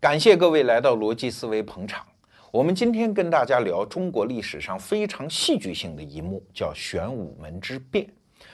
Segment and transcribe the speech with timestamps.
[0.00, 2.06] 感谢各位来到逻辑思维捧场。
[2.52, 8.08] 我们今天跟大家聊中国历史上非常戏剧性的一幕，叫玄武门之变。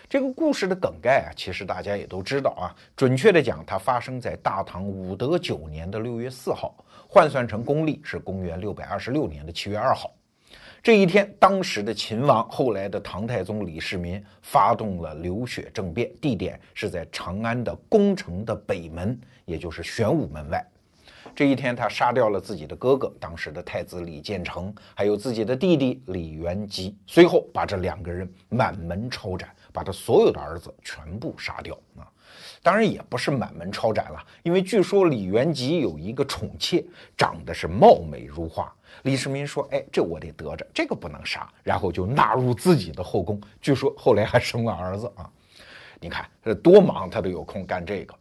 [0.09, 2.73] 这个故事的梗概啊，其实大家也都知道啊。
[2.97, 10.11] 准确的讲，它发生在大唐武德九年的六月四号，换算成公历是公元六百二十六年的七月二号。
[10.83, 20.67] 这一天，当时的秦王，后来的唐太宗李世民发动了流血政变，地点是在长安的宫城的北门，也就是玄武门外。
[21.35, 26.97] 这一天，他杀掉了自己的哥哥，当时的太子李建成，还有自己的弟弟李元吉。
[27.07, 32.07] 随后，把这两个人满门抄斩，把他所有的儿子全部杀掉啊！
[32.63, 36.85] 当然，也不是满门抄斩了，因为据说李元吉有一个宠妾，
[37.17, 38.73] 长得是貌美如花。
[39.03, 43.41] 李世民说：“哎，这我得得着，这个不能杀。”然后就纳入自己的后宫。
[43.61, 45.29] 据说后来还生了儿子啊！
[46.01, 48.15] 你看，这多忙，他都有空干这个。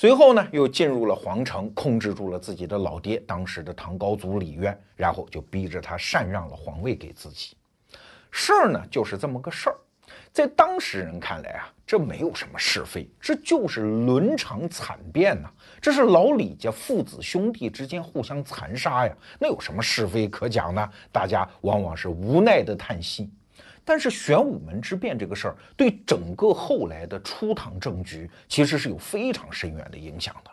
[0.00, 7.56] 随后呢，又进入了皇城，控制住了自己的老爹，当时的唐高祖李渊，然后就逼着他禅让了皇位给自己。
[8.30, 9.76] 事儿呢，就是这么个事儿，
[10.32, 15.50] 在当时人看来啊，这没有什么是非，这就是伦常惨变呐，
[15.82, 20.88] 这是老李家父子兄弟之间互相残杀呀，那有什么是非可讲呢？
[21.10, 23.28] 大家往往是无奈的叹息。
[23.88, 30.50] 但是玄武门之变这个事儿，对整个后来的初唐政局其实是有非常深远的影响的，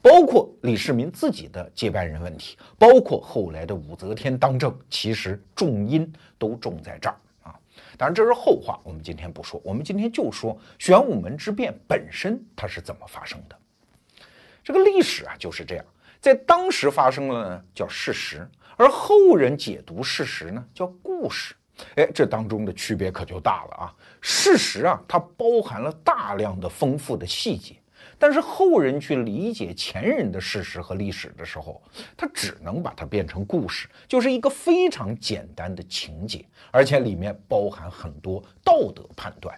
[0.00, 7.58] 包括李世民自己的接班人问题，包括后来的武则天当政，其实重因都重在这儿啊。
[7.96, 13.58] 当然这是后话，我们今天不说，我们今天就说玄武门之变本身它是怎么发生的。
[14.62, 15.84] 这个历史啊就是这样，
[16.20, 21.56] 在当时发生了呢叫事实，而后人解读事实呢叫故事。
[21.96, 23.94] 哎，这当中的区别可就大了啊！
[24.20, 27.76] 事实啊，它包含了大量的丰富的细节，
[28.18, 31.80] 但是后人去理解前人的事实和历史的时候，
[32.16, 39.56] 他只能把它变成故事，就是一个非常简单的情节，而且里面包含很多道德判断。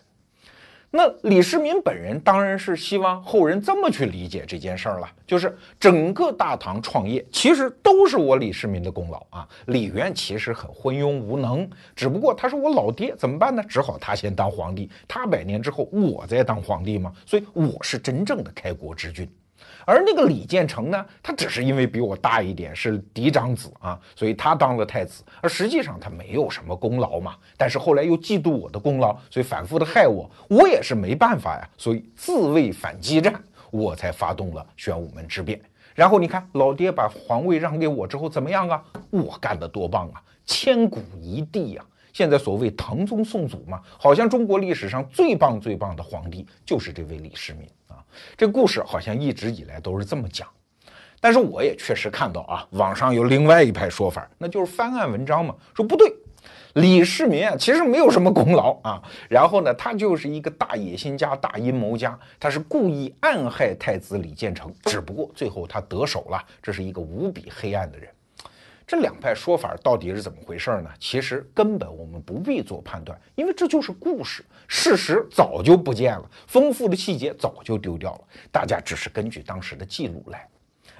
[0.92, 9.48] 那李世民本人当然是希望后人这么去理解这件事儿了，就是整个大唐创业其实都是我李世民的功劳啊。
[9.66, 13.62] 李渊其实很昏庸无能，只不过他是我老爹，怎么办呢？
[13.68, 17.12] 只好他先当皇帝，他百年之后我再当皇帝嘛。
[17.24, 19.28] 所以我是真正的开国之君。
[19.90, 25.24] 而那个李建成呢，他只是因为比我大一点，是嫡长子啊，所以他当了太子。
[25.40, 27.34] 而实际上他没有什么功劳嘛。
[27.56, 31.68] 但是后来又嫉妒我的功劳，所以反复的害我，我也是没办法呀。
[31.76, 33.34] 所以自卫反击战，
[33.72, 35.60] 我才发动了玄武门之变。
[35.92, 38.80] 然后你看，老爹把皇位让给我之后怎么样啊？
[39.10, 41.84] 我干的多棒啊，千古一帝呀！
[42.12, 47.68] 现在所谓唐宗宋祖嘛，好像中国历史上最棒最棒的皇帝就是这位李世民。
[48.36, 50.46] 这故事好像一直以来都是这么讲，
[51.20, 56.12] 但是我也确实看到啊，网上有另外一派说法，那就是翻案文章嘛，说不对，
[56.74, 68.08] 李世民啊其实没有什么功劳啊，然后呢，他就是一个大野心家、大阴谋家，他是故意暗害太子李建成，只不过最后他得手了，这是一个无比黑暗的人。
[68.90, 70.90] 这两派说法到底是怎么回事呢？
[70.98, 78.20] 其实根本我们不必做判断，因为这就是故事，事实早就不见了，丰富的细节早就丢掉了，
[78.50, 80.48] 大家只是根据当时的记录来。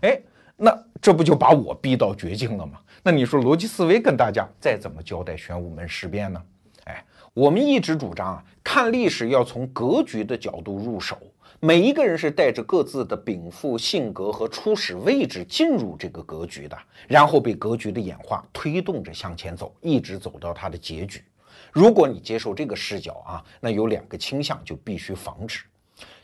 [0.02, 0.20] 哎，
[0.56, 2.78] 那这不就把我逼到绝境了吗？
[3.02, 6.40] 那你说逻辑思维跟大家再怎么交代玄武门事变呢？
[6.84, 11.18] 哎，我们一直主张啊，看历史要从格局的角度入手。
[11.62, 21.22] 每一个人是带着各自的禀赋、性格和初始位置进入这个格局的，然后被格局的演化推动着向前走，一直走到它的结局。
[21.70, 25.62] 如果你接受这个视角啊，那有两个倾向就必须防止。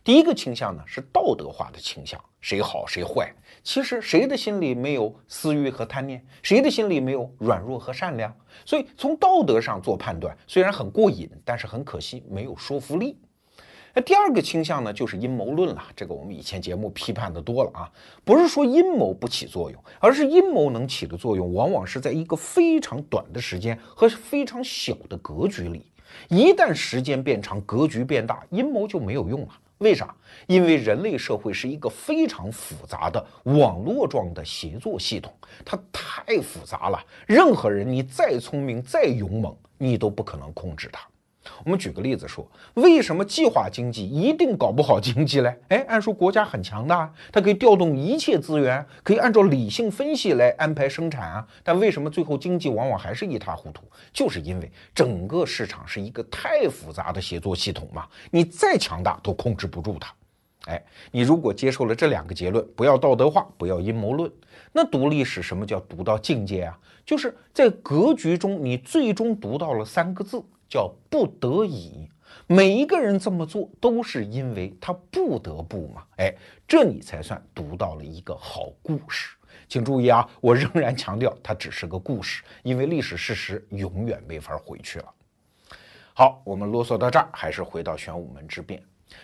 [0.02, 3.30] 第一个倾向呢是道德化的倾向，谁好谁坏。
[3.62, 8.34] 其实谁的心里没有私欲和贪念，谁的心里没有软弱和善良？
[8.64, 13.18] 所以从道德上做判断虽然很过瘾，但是很可惜没有说服力。
[13.96, 15.82] 那第二个倾向呢，就是阴谋论了。
[15.96, 17.90] 这个我们以前节目批判的多了啊，
[18.24, 25.90] 不是说阴谋不起作用，而是阴谋能起的作用，往往是在一个非常短的时间和非常小的格局里。
[26.28, 29.48] 一旦时间变长，格局变大，阴谋就没有用了。
[29.78, 30.14] 为啥？
[30.46, 35.32] 因为人类社会是一个非常复杂的网络状的协作系统，
[35.64, 37.02] 它太复杂了。
[37.26, 41.08] 任何人，你再聪明、再勇猛，你都不可能控制它。
[41.64, 45.56] 我们举个例子说，为什么计划经济一定搞不好经济嘞？
[45.68, 51.46] 哎，按说国家很强大，它可以调动一切资源，可以按照理性分析来安排生产啊。
[51.62, 53.82] 但为什么最后经济往往还是一塌糊涂？
[54.12, 60.12] 就是因为整个市场是一个太复杂的协作系统嘛，你再强大都控制不住它。
[60.66, 60.82] 哎，
[61.12, 64.28] 你如果接受了这两个结论，不要道德化，不要阴谋论，
[64.72, 66.76] 那读历史什么叫读到境界啊？
[67.04, 72.08] 就是在格局中，你最终读到了三个字，叫不得已。
[72.46, 76.04] 每一个人这么做，都是因为他不得不嘛。
[76.18, 76.34] 哎，
[76.66, 79.36] 这你才算读到了一个好故事。
[79.68, 85.12] 请注意啊，我仍然强调，它只是个故事，因为历史事实永远没法回去了。
[86.14, 88.82] 好，我们啰嗦到这儿，还是回到玄武门之变。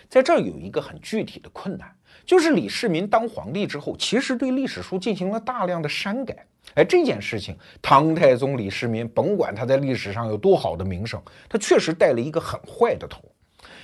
[0.09, 6.45] 在这儿有一个很具体的困难，就是李世民当皇帝之后，其实对历史书进行了大量的删改。
[6.75, 13.21] 哎，这件事情，唐太宗李世民，甭管他在历史上有多好的名声，他确实带了一个很坏的头。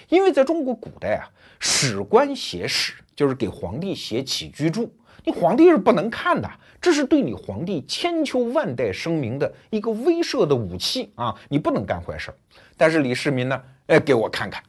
[0.09, 4.91] 因为在中国古代啊，史官写史就是给皇帝写起居注，
[5.23, 6.49] 你皇帝是不能看的，
[6.81, 12.35] 这是对你皇帝千秋万代声明的一个威慑的武器啊，你不能干坏事儿。
[12.75, 13.61] 但是李世民呢？
[13.87, 14.63] 哎，给我看看，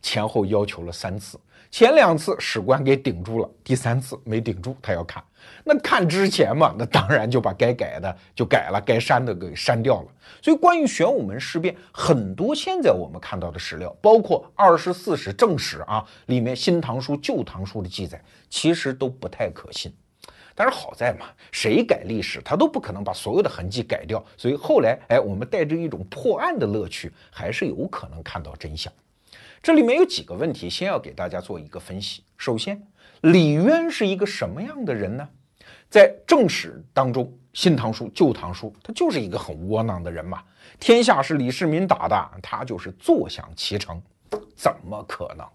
[0.00, 1.38] 前后要求了三次，
[1.70, 5.22] 前两次史官给顶住了，第三次没顶住，他要看。
[5.64, 10.08] 那看之前嘛，那当然就把该改的就改了，该删的给删掉了。
[10.42, 19.92] 所以关于玄武门事变，很多现在我们看到的史料，包括《二十四史》正史啊，里面《新唐书》《旧唐书》的记载，其实都不太可信。
[20.54, 24.22] 但是好在嘛，谁改历史，他都不可能把所有的痕迹改掉。
[24.36, 28.92] 所以后来，哎，我们带着一种破案的乐趣，还是有可能看到真相。
[29.62, 32.22] 这里面有几个问题，先要给大家做一个分析。
[32.36, 32.82] 首先，
[33.22, 35.28] 李渊是一个什么样的人呢？
[35.88, 40.42] 在正史当中，《新唐书》《旧唐书》，他就是一个很窝囊的人嘛。
[40.80, 44.02] 天下是李世民打的，他就是坐享其成，
[44.56, 45.46] 怎么可能？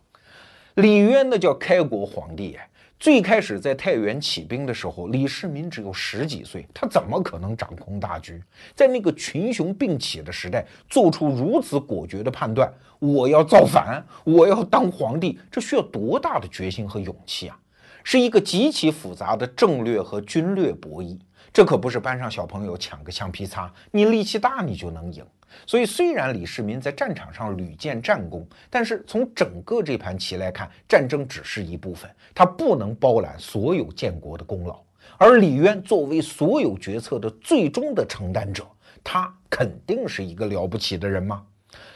[0.76, 2.58] 李渊那叫开国皇帝。
[3.00, 8.42] 最开始在太原起兵的时候，李世民只有十几岁，他怎么可能掌控大局？
[8.74, 17.60] 在那个群雄并起的时代，做出如此果决的判断，我要造反，我要当皇帝，这需要多大的决心和勇气啊！
[18.04, 21.20] 是一个极其复杂的政略和军略博弈，
[21.54, 25.24] 这可不是班上小朋友抢个橡皮擦，你力气大你就能赢。
[25.66, 34.80] 所以，虽然李世民在战场上屡建战功，但是从整个这盘棋来看，战争只是一部分，他不能包揽所有建国的功劳。
[35.18, 38.66] 而李渊作为所有决策的最终的承担者，
[39.04, 41.44] 他肯定是一个了不起的人吗？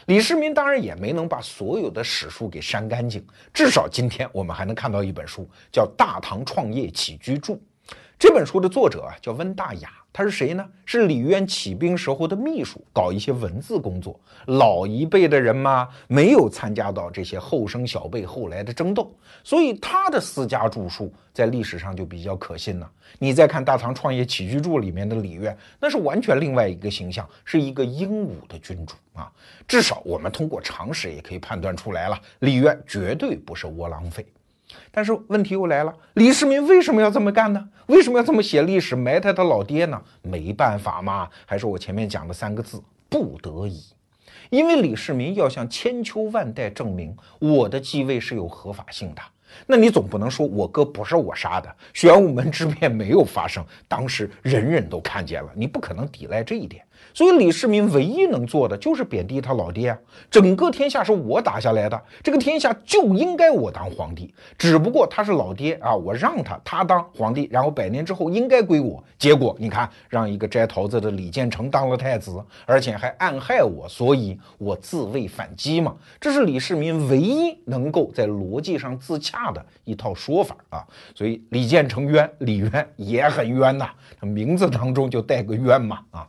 [0.06, 7.54] 李世民当然也没能把所有的史书给删干净，至少今天我们还能看到一本书，叫《大唐创业起居注》。
[8.22, 9.90] 这本书的作者啊，叫温大雅。
[10.12, 10.64] 他是谁呢？
[10.86, 14.20] 是李渊起兵时候的秘书，搞一些文字工作。
[14.46, 22.88] 老一辈的人嘛，没有参加到这些后生小辈后来的争斗，所以他的私家著述在历史上就比较可信了。
[23.18, 29.32] 你再看《大唐创业起居注》里面的李渊，那是完全另外一个形象，是一个英武的君主啊。
[29.66, 34.24] 至少我们通过常识也可以判断出来了，李渊绝对不是窝囊废。
[34.90, 37.68] 但是问题又来了，李世民为什么要这么干呢？
[37.86, 40.00] 为什么要这么写历史埋汰他老爹呢？
[40.22, 43.82] 没办法嘛，还是我前面讲的三个字：不得已。
[44.50, 49.22] 因为李世民要向千秋万代证明我的继位是有合法性的。
[49.66, 56.84] 那你总不能说我哥不是我杀的，玄武门之变没有发生，当时人人都看见了，你不可能抵赖这一点。
[57.14, 59.98] 所以李世民唯一能做的就是贬低他老爹啊！
[60.30, 64.32] 整个天下是我打下来的，这个天下就应该我当皇帝。
[64.56, 69.02] 只不过他是老爹啊，我让他他当皇帝，然后百年之后应该归我。
[69.18, 75.94] 结果你看，让一个摘桃子的李建成当了太子，而且还暗害我，所以我自卫反击嘛。
[76.20, 80.86] 这是李世民唯一能够在逻辑上自洽的一套说法啊。
[81.14, 83.90] 所以李建成冤，李渊也很冤呐，
[84.20, 86.28] 他名字当中就带个冤嘛啊。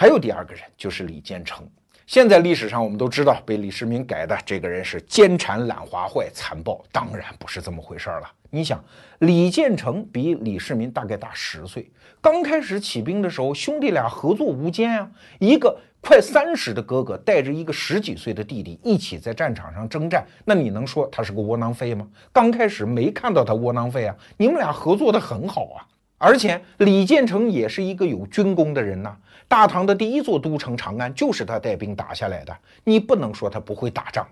[0.00, 1.68] 还有第二个人，就是李建成。
[2.06, 8.30] 现在历史上我们都知道，被李世民改的这个人是奸谗懒滑坏残暴，当然不是这么回事儿了。
[8.48, 8.80] 你想，
[9.18, 11.90] 李建成比李世民大概大十岁，
[12.20, 15.10] 刚开始起兵的时候，兄弟俩合作无间啊。
[15.40, 22.06] 一个快三十的哥哥带着一个十几岁的弟弟一起在战场上征战，那你能说他是个窝囊废吗？
[22.32, 25.82] 刚开始没看到他窝囊废啊，你们俩合作的很好啊。
[26.20, 29.16] 而且李建成也是一个有军功的人呐。
[29.48, 34.28] 大唐的第一座都城长安就是他带兵打下来的，你不能说他不会打仗。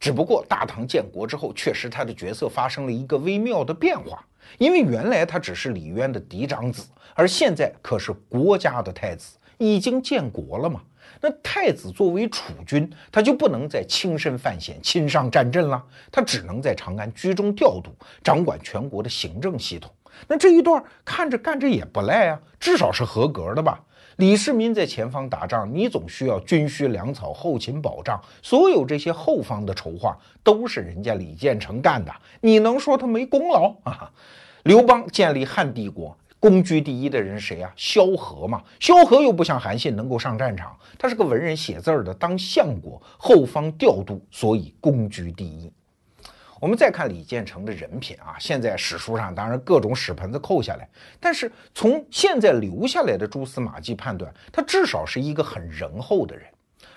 [0.00, 4.24] 只不过大唐建国之后，确实他的角色发生了一个微妙的变化，
[4.56, 10.80] 因为原来他只是李渊的嫡长子，而现在可是国家的太子，已经建国了嘛。
[11.20, 17.94] 那太子作为储君，他就不能再亲身犯险、亲上战阵了，他只能在长安居中调度，
[18.24, 19.90] 掌管全国的行政系统。
[20.26, 23.82] 那这一段看着干着也不赖啊，至少是合格的吧。
[24.16, 34.10] 李世民在前方打仗，你总需要军需粮草、后勤保障，所有这些后方的筹划都是人家李建成干的，你能说他没功劳啊？
[34.62, 37.70] 刘邦建立汉帝国，功居第一的人谁啊？
[37.76, 38.62] 萧何嘛。
[38.80, 45.70] 萧何又不像韩信能够上战场，他是个文人写字儿的，当相国，后方调度，所以功居第一。
[46.60, 50.88] 我们再看李建成的人品啊，现在史书上当然各种屎盆子扣下来，
[51.20, 56.46] 但是从现在留下来的蛛丝马迹判断，他至少是一个很仁厚的人。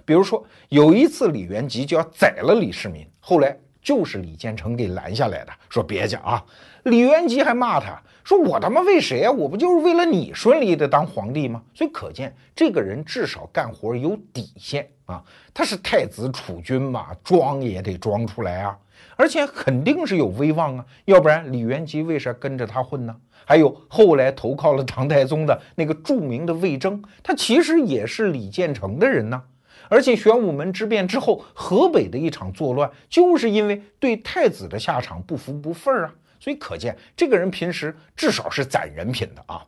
[0.05, 6.43] 比如说有一次李元吉就要宰了李世民，后来就是李建成给拦下来的，说别讲啊。
[6.83, 9.31] 李元吉还骂他说：“我他妈为谁啊？
[9.31, 15.21] 我不就是为了你顺利的当皇帝吗？”所以可见这个人至少干活有底线啊。
[15.53, 18.77] 他是太子储君嘛，装也得装出来啊。
[19.15, 23.15] 而且肯定是有威望啊，要不然李元吉为啥跟着他混呢？
[23.45, 29.41] 还有后来投靠了唐太宗的那个著名的魏征，他其实也是李建成的人呢。
[29.89, 36.13] 而且玄武门之变之后，河北的一场作乱，就是因为对太子的下场不服不忿啊。
[36.39, 39.65] 所以可见这个人平时至少是攒人品的啊。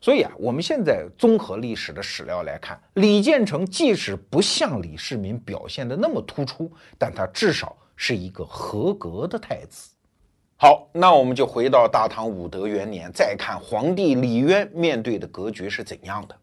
[0.00, 7.76] 所以啊，我们现在综合历史的史料来看，李建成即使不像李世民表现的那么突出，但他至少。
[8.02, 9.90] 是一个合格的太子。
[10.56, 16.34] 好，那我们就回到大唐武德元年，再看皇帝李渊面对的格局是怎样的。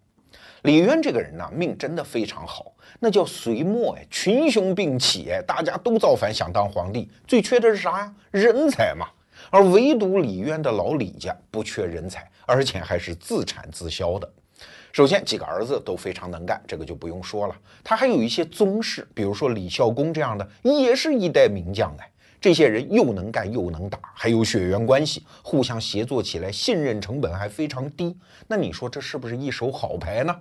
[0.62, 8.14] 李渊这个人呢，命真的非常好，那叫隋末哎，群雄并起哎，大家都造反想当皇帝，最缺的是啥呀？
[8.30, 9.08] 人才嘛。
[9.50, 14.32] 而唯独李渊的老李家不缺人才，而且还是自产自销的。
[14.92, 17.56] 首先，几个儿子都非常能干，这个就不用说了。
[17.84, 22.12] 他还有一些宗室，比如说李孝恭这样的，也是一代名将哎。
[22.40, 28.16] 这些人又能干又能打，还有血缘关系，互相协作起来，信任成本还非常低。
[28.48, 30.36] 那你说这是不是一手好牌呢？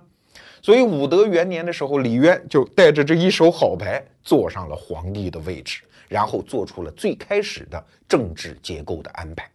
[0.61, 9.49] 所以武德元年的时候，李渊就带着这一手好牌坐上了皇帝的位置，然后做出了最开始的政治结构的安排。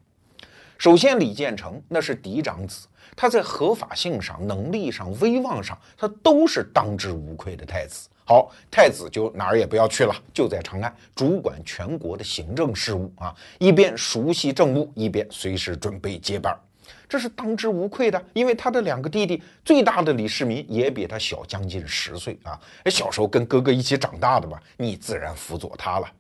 [0.83, 2.89] 首先，李建成那是嫡长子。
[3.15, 8.09] 他在合法性上、能力上、威望上，他都是当之无愧的太子。
[8.25, 16.53] 好，太子就哪儿也不要去了，就在长安主管全国的行政事务啊，一边熟悉政务，一边随时准备接班，
[17.09, 18.21] 这是当之无愧的。
[18.33, 26.13] 因为他的两个弟弟，最大的李世民也比他小将近十岁啊，小时候跟哥哥一起长大的嘛，你自然辅佐他了。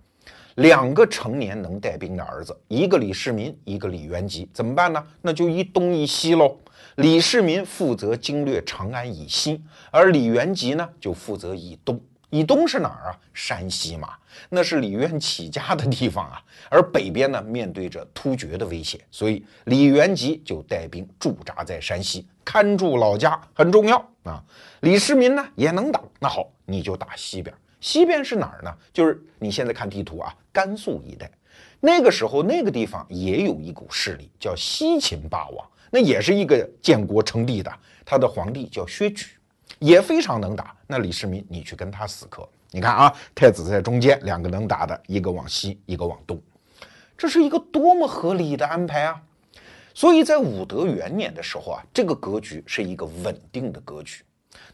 [0.57, 5.03] 两个成年能带兵的儿子，一个李世民，一个李元吉，怎么办呢？
[5.21, 6.59] 那就一东一西喽。
[6.97, 11.99] 李世民负责经略长安以西，而李元吉呢就负责以东。
[12.29, 13.19] 以东是哪儿啊？
[13.35, 14.09] 山西嘛，
[14.49, 16.43] 那是李渊起家的地方啊。
[16.71, 24.43] 而北边呢，面对着突厥的威胁，所以李元吉就带兵驻扎在山西，看住老家很重要啊。
[24.81, 27.55] 李世民呢也能打，那好，你就打西边。
[27.83, 28.73] 西边是哪儿呢？
[28.93, 31.31] 就是你现在看地图啊，甘肃一带。
[31.81, 35.69] 那个时候那个地方也有一股势力，叫西秦霸王。
[35.91, 37.71] 那也是一个建国称帝的，
[38.05, 39.27] 他的皇帝叫薛举，
[39.81, 40.75] 也非常能打。
[40.87, 42.49] 那李世民，你去跟他死磕。
[42.71, 46.41] 你看啊，太子在中间，两个能打的，一个往西，一个往东，
[47.19, 49.21] 这是一个多么合理的安排啊！
[49.93, 54.23] 所以在武德元年的时候啊，这个格局是一个稳定的格局。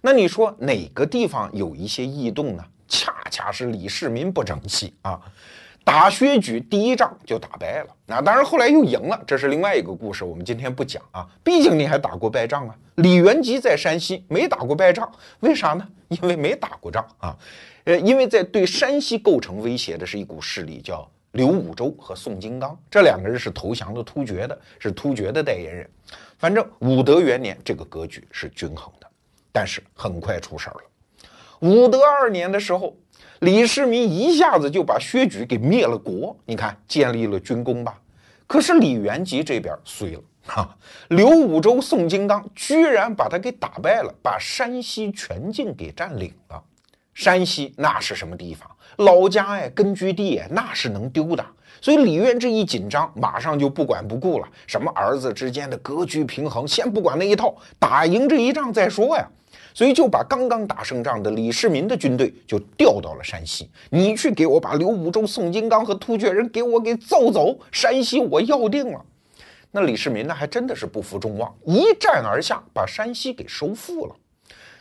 [0.00, 2.65] 那你说哪个地方有一些异动呢？
[2.88, 5.21] 恰恰是李世民不争气啊。
[5.85, 11.26] 打薛举第一仗就打败了，那当然后来又赢了，这是另外一个故事，我们今天不讲啊。
[11.42, 12.76] 毕竟你还打过败仗啊。
[12.97, 15.88] 李元吉在山西没打过败仗，为啥呢？
[16.09, 17.35] 因为没打过仗啊。
[17.85, 25.88] 呃，因为在对山西构成威胁的是一股势力，叫刘武周和宋金刚，这两个人是投降的突厥的，是突厥的代言人。
[26.37, 29.11] 反正武德元年这个格局是均衡的，
[29.50, 30.80] 但是很快出事儿了。
[31.61, 32.97] 武德二年的时候。
[33.43, 37.97] 李世民一下子就把薛举给灭了国，你看建立了军功吧。
[38.49, 40.77] 可是李元吉这边衰了 哈，
[41.11, 46.61] 刘武周、宋金刚居然把他给打败了，把山西全境给占领了。
[47.15, 48.69] 山西那是什么地方？
[48.97, 51.47] 老家哎，根据地哎，那是能丢的。
[51.81, 59.29] 所以李渊这一紧张，马上就不管不顾了，什么儿子之间的格局平衡，先不管那一套，打赢这一仗再说呀。
[59.78, 69.00] 所以就把刚刚打胜仗的李世民的军队就调到了山西，你去给我把刘武周、宋金刚和突厥人给我给揍走，山西我要定了。
[69.70, 74.16] 那李世民呢，还真的是不负众望，一战而下，把山西给收复了。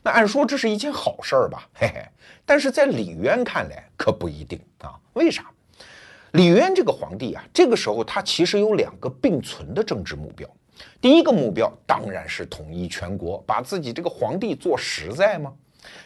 [0.01, 1.69] 那按说这是一件好事儿吧？
[1.77, 2.01] 嘿嘿，
[2.43, 4.95] 但是在李渊看来可不一定啊。
[5.13, 5.45] 为啥？
[6.31, 10.49] 李渊这个皇帝啊，这个时候他其实有两个并存的政治目标。
[10.99, 15.53] 第一个目标当然是统一全国，把自己这个皇帝做实在吗？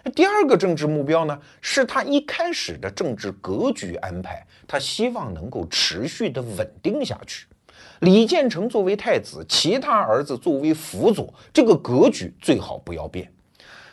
[0.04, 1.40] 那第二个政治目标呢？
[1.60, 7.48] 是他一开始的政治格局安排，他希望能够持续的稳定下去。
[8.01, 13.32] 李建成作为太子，其他儿子作为辅佐，这个格局最好不要变。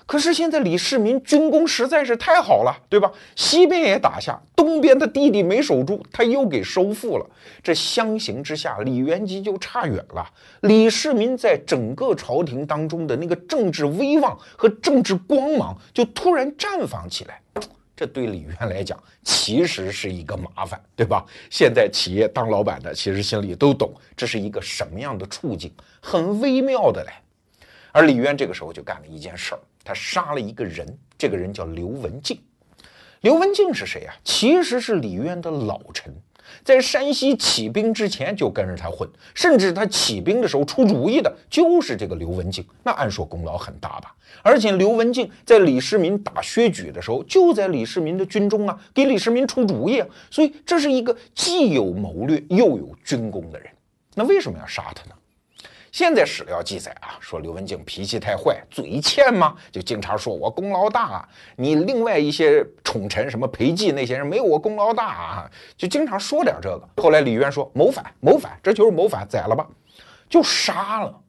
[0.09, 3.13] 可是现在李世民军功实在是太好了，对吧？
[3.37, 7.27] 西边也打下，东边的弟弟没守住，他又给收复了。
[7.63, 10.27] 这相形之下，李元吉就差远了。
[10.63, 17.39] 李世民在整个朝廷当中的那个政治威望和政治光芒，就突然绽放起来。
[17.95, 21.23] 这对李渊来讲，其实是一个麻烦，对吧？
[21.51, 27.11] 现在企业当老板的，其实心里都懂，这是一个什么样的处境，很微妙的嘞。
[27.93, 29.61] 而李渊这个时候就干了一件事儿。
[29.85, 32.39] 他杀了一个人，这个人叫刘文静。
[33.23, 34.15] 刘文静是谁啊？
[34.23, 36.15] 其实是李渊的老臣，
[36.63, 42.65] 在山西起兵之前就跟着他混，甚至他起兵的时候出主意的就是这个刘文静。
[42.85, 44.15] 那按说功劳很大吧？
[44.43, 50.07] 而且刘文静在李世民打薛举的时候，就在李世民的军中啊，给李世民出主意啊。
[50.31, 53.69] 所以这是一个既有谋略又有军功的人。
[54.15, 55.15] 那为什么要杀他呢？
[55.91, 61.29] 现在史料记载啊，说刘文静脾气太坏，嘴欠嘛，就经常说我功劳大啊。
[61.57, 66.89] 你另外一些宠臣，什么裴寂那些人，没有我功劳大啊，就经常说点这个。
[67.03, 69.67] 后来李渊说谋反，谋反，这就是谋反，宰了吧，
[70.29, 71.21] 就杀了。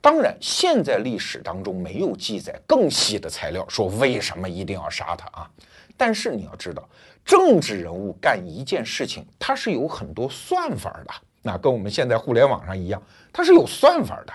[0.00, 5.50] 当然，现在历史当中没有记载更细的材料，说为什么一定要杀他啊。
[5.96, 6.88] 但是你要知道，
[7.24, 11.12] 政治人物干一件事情，他是有很多算法的。
[11.42, 13.02] 那跟我们现在互联网上一样，
[13.32, 14.32] 它是有算法的。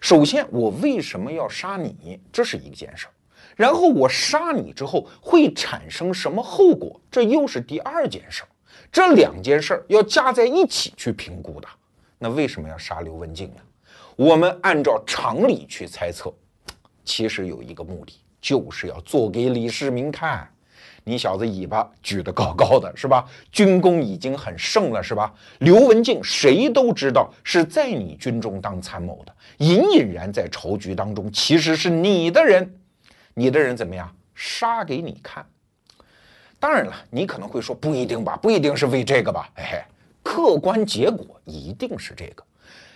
[0.00, 3.10] 首先，我为什么要杀你，这是一件事儿；
[3.54, 8.48] 然后我杀你之后会产生什么后果，这又是第二件事儿。
[8.90, 11.68] 这两件事儿要加在一起去评估的。
[12.18, 13.60] 那为什么要杀刘文静呢？
[14.16, 16.34] 我们按照常理去猜测，
[17.04, 20.51] 其实有一个目的，就是要做给李世民看。
[21.04, 23.26] 你小子尾巴举得高高的，是吧？
[23.50, 25.32] 军功已经很盛了，是吧？
[25.58, 32.74] 刘文静谁都知道是在你军中当参谋的，隐隐然在朝局当中其实是你的人，
[33.34, 34.14] 你的人怎么样？
[34.34, 35.44] 杀给你看。
[36.60, 39.48] 当然了，你可能会说不一定吧，不一定是为这个吧？
[39.56, 39.84] 哎，
[40.22, 42.44] 客观结果一定是这个，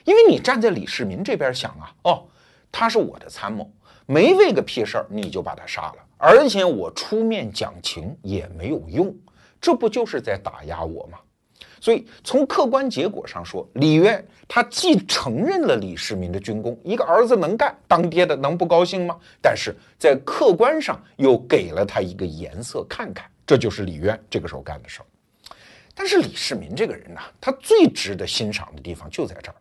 [0.04, 2.24] 因为你站在李世民这边想啊，哦，
[2.70, 3.68] 他是我的参谋，
[4.06, 5.96] 没为个屁事儿你就把他杀了。
[6.28, 9.14] 而且我出面讲情也没有用，
[9.60, 11.18] 这不就是在打压我吗？
[11.80, 19.16] 所以从客观结果上说，李渊他既承认了李世民的军功，一个儿子能干，当爹的能不高兴吗？
[19.40, 25.06] 但是在客观上又给了他一个颜色看看，这就是李渊这个时候干的事儿。
[25.94, 29.54] 但是李世民这个人呢，他最值得欣赏的地方就在这儿。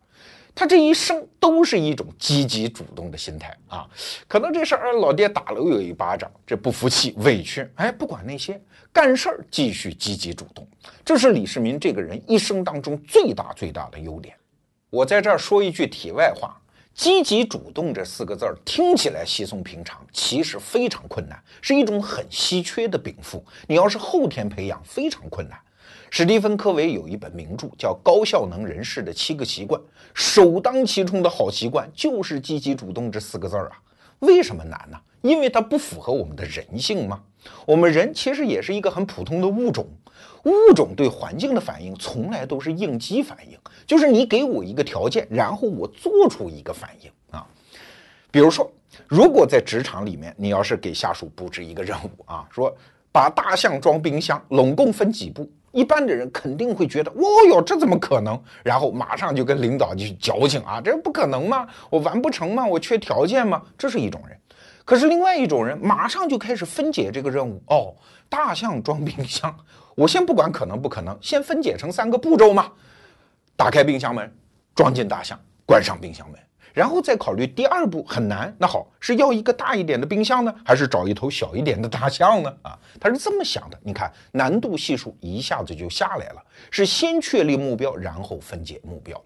[0.58, 3.86] 他这一生都是一种积极主动的心态啊，
[4.26, 8.58] 可能这事儿老爹打了我一巴掌，这不服气委屈，哎，不管那些，
[8.90, 10.66] 干事儿继续积极主动，
[11.04, 14.34] 这是李世民这个人一生当中最大最大的优点。
[14.88, 16.58] 我在这儿说一句题外话，
[16.94, 25.58] 积极主动这四个字儿听起来稀松平常，其实非常困难，是一种很稀缺的禀赋，你要是后天培养非常困难。
[26.18, 29.78] 史蒂芬·科维有一本名著叫《高效能人士的七个习惯》，
[30.14, 33.76] 首当其冲的好习惯就是积极主动这四个字儿啊。
[34.20, 34.98] 为什么难呢？
[35.20, 37.22] 因为它不符合我们的人性吗？
[37.66, 39.86] 我们人其实也是一个很普通的物种，
[40.44, 47.46] 物种对环境的反应从来都是应激反应，就是你给我一个条件，然后我做出一个反应啊。
[48.30, 48.72] 比如说，
[49.06, 52.74] 如果在职场里面，你要是给下属布置一个任务啊，说
[53.12, 55.46] 把大象装冰箱，拢共分几步？
[55.76, 58.42] 一般的人肯定会觉得，哦哟，这怎么可能？
[58.64, 61.66] 然后马上就跟领导去矫情啊，这不可能吗？
[61.90, 62.64] 我完不成吗？
[62.64, 63.60] 我缺条件吗？
[63.76, 64.34] 这是一种人。
[64.86, 67.62] 可是另外一种人，马上就开始分解这个任务。
[67.66, 67.94] 哦，
[68.30, 69.54] 大象装冰箱，
[69.94, 72.72] 我先不管可能不可能，先分解成三个步骤嘛。
[73.54, 74.34] 打开冰箱门，
[74.74, 76.40] 装进大象，关上冰箱门。
[76.76, 82.54] 然后再考虑第二步很难，那好是要一个大一点的冰箱呢，还是找一头小一点的大象呢？
[82.60, 83.80] 啊，他是这么想的。
[83.82, 89.18] 你看难度系数一下子就下来了，是先确立目标，然后分解目标。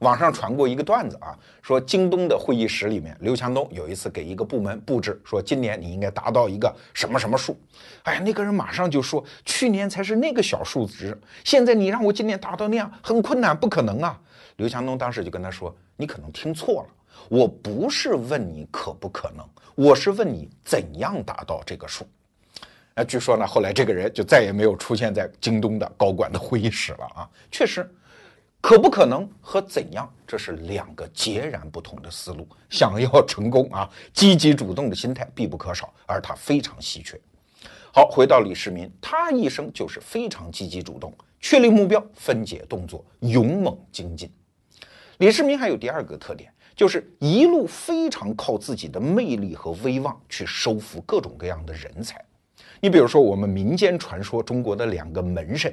[0.00, 7.56] 网上传过一个段子啊，说京东的会议室里面，刘强东有一次给一个部门布置，说今年你应该达到一个什么什么数。
[8.02, 14.18] 哎呀，那个人马上就说，去年才是那个小数值，现在你让我今年达到那样，很困难，不可能啊。
[14.60, 16.88] 刘强东当时就跟他说：“你可能听错了，
[17.30, 22.06] 我不是问你可不可能，我是问你怎样达到这个数。”
[22.92, 27.30] 啊，据说呢，后来这个人就再也没有出现在京东的高管的会议室了啊。
[27.50, 27.90] 确实，
[28.60, 32.46] 可不可能和怎样，这是两个截然不同的思路。
[32.68, 37.18] 想要成功啊，积极主动的心态必不可少，而它非常稀缺。
[37.94, 44.30] 好，回到李世民，他一生就是非常积极主动，确立目标，分解动作，勇猛精进。
[45.20, 52.24] 李世民还有第二个特点，就是一路非常靠自己的魅力和威望去收服各种各样的人才。
[52.80, 55.70] 你比如说，我们民间传说中国的两个门神。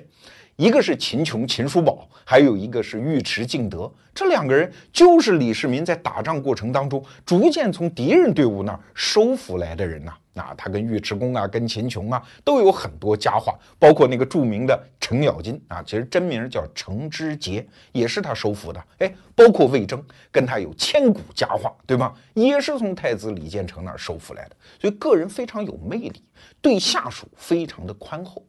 [0.58, 3.90] 一个是秦琼、秦叔宝，还有一个是尉迟敬德。
[4.14, 10.14] 这两个人就是李世民在打仗过程当中逐渐从敌人队伍那儿收服来的人呐。
[10.38, 18.82] 那他跟尉迟恭啊、跟秦琼啊都有很多佳话，包括那个著名的程咬金啊，其实真名叫程知节，也是他收服的。
[19.00, 22.14] 哎，包括魏征，跟他有千古佳话，对吗？
[22.36, 24.56] 也是从太子李建成那儿收服来的。
[24.80, 26.24] 所以个人非常有魅力，
[26.62, 28.46] 对下属非常的宽厚。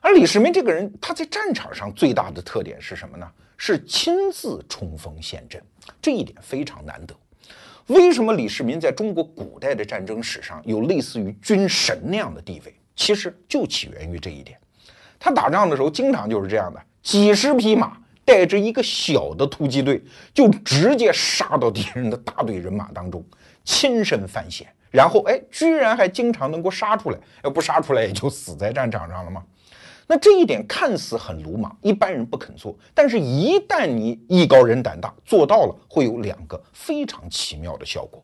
[0.00, 3.28] 而李世民这个人，他在战场上最大的特点是什么呢？
[3.56, 5.62] 是亲自冲锋陷阵，
[6.00, 7.14] 这一点非常难得。
[7.90, 12.72] 为什么李世民在中国古代的战争史上有类似于军神那样的地位？
[12.94, 14.56] 其实就起源于这一点。
[15.18, 20.00] 他打仗的时候经常就是这样的，几十匹马带着一个小的突击队，
[20.32, 23.24] 就直接杀到敌人的大队人马当中，
[23.64, 27.18] 亲身犯险，然后哎，居然还经常能够杀出来。
[27.42, 29.42] 要不杀出来，也就死在战场上了吗？
[30.10, 32.76] 那这一点看似很鲁莽，一般人不肯做。
[32.92, 38.20] 但是，一旦你艺高人胆大，做到了，会有两个非常奇妙的效果。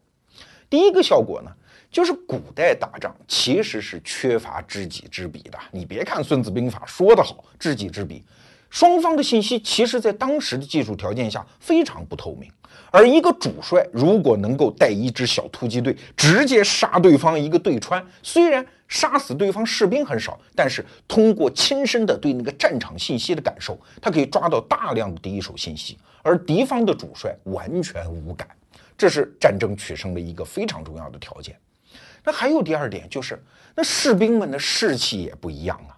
[0.68, 1.50] 第一个效果呢，
[1.88, 5.56] 就是古代打仗其实是缺乏知己知彼的。
[5.70, 8.24] 你别看《孙子兵法》说得好，知己知彼。
[8.70, 12.50] 双方的信息其实，在当时的技术条件下非常不透明。
[12.90, 28.48] 而一个主帅如果能够带一支小突击队，直接杀对方一个对穿，虽然杀死对方士兵很少，但是通过亲身的对那个战场信息的感受，他可以抓到大量的第一手信息，而敌方的主帅完全无感。
[28.96, 31.56] 这是战争取胜的一个非常重要的条件。
[32.24, 33.42] 那还有第二点，就是
[33.74, 35.95] 那士兵们的士气也不一样啊。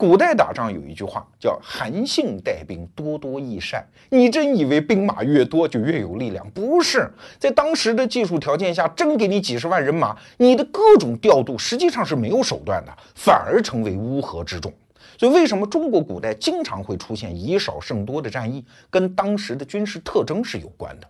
[0.00, 3.86] 古代打仗有一句话叫“韩信带兵，多多益善”。
[4.08, 6.48] 你真以为兵马越多就越有力量？
[6.52, 7.06] 不是，
[7.38, 14.72] 在当时的技术条件下，真给你几十万人马，你的各种调度实际上是没有手段的，反而成为乌合之众。
[15.18, 21.06] 所以，为什么中国古代经常会出现以少胜多的战役，跟当时的军事特征是有关的。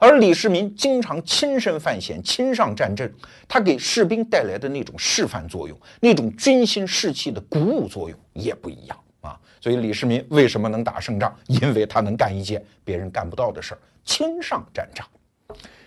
[0.00, 3.14] 而李世民经常亲身犯险、亲上战阵，
[3.46, 9.38] 他给士兵带来的那种示范作用、那种军心士气的鼓舞作用也不一样啊。
[9.60, 11.36] 所以李世民为什么能打胜仗？
[11.48, 15.06] 因为他能干一件别人干不到的事儿——亲上战场。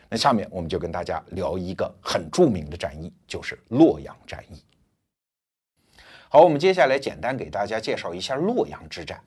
[0.07, 4.61] 那下面我们就跟大家聊一个很著名的战役，就是洛阳战役。
[6.29, 9.19] 好，我们接下来简单给大家介绍一下洛阳之战。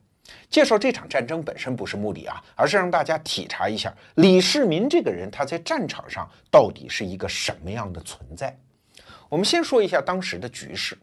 [0.49, 8.57] 介绍这场战争本身不是目的啊，而是让大家体察一下李世民这个人他在战场上到底是一个什么样的存在。
[9.29, 10.97] 我们先说一下当时的局势。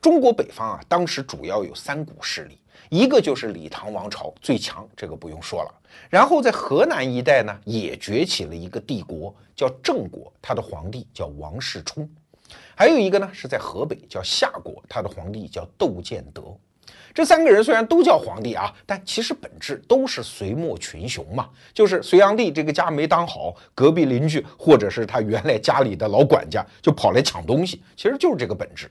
[0.00, 5.74] 中国北方啊，当时主要有三股势力，一个就是李唐王朝最强，这个不用说了。
[6.10, 12.08] 然后在河南一带呢，也崛起了一个帝国，叫郑国，他的皇帝叫王世充。
[12.74, 16.42] 还有一个呢，是在河北叫夏国，他的皇帝叫窦建德。
[17.14, 21.48] 这三个人虽然都叫皇帝啊，但其实本质都是隋末群雄嘛。
[21.74, 28.90] 就是隋炀帝这个家没当好，隔壁邻居或者是他原来家里的老管家就跑来抢东西，其实就是这个本质。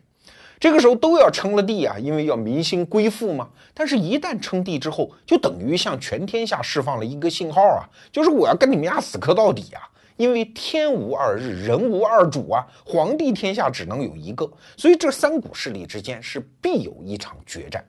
[0.59, 3.47] 这个时候都要称了帝啊，因为要民心归附嘛。
[3.75, 9.85] 但是，一旦称帝之后，就等于向全天下释放了一个信号啊，就是我要跟你们家死磕到底啊！
[10.17, 17.83] 因为天无二日，人无二主啊，皇帝天下只能有一个，所以这三股势力之间是必有一场决战。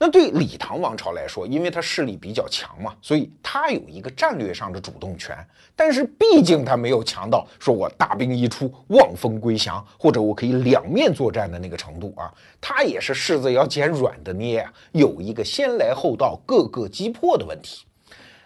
[0.00, 5.36] 那对李唐王朝来说，因为他势力比较强嘛，所以他有一个战略上的主动权。
[5.74, 12.32] 但是毕竟他没有强到说我大兵一出，望风归降，或者我可以两面作战的那个程度啊。
[12.60, 17.84] 他也是柿子要捡软的捏啊，有一个先来后到，各个击破的问题。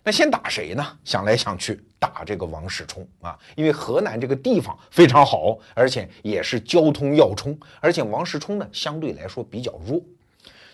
[0.05, 0.85] 那先打谁呢？
[1.05, 10.01] 想来想去，打这个王世充啊，因为河南这个地方非常好，而且也是交通要冲，而且王世充呢相对来说比较弱。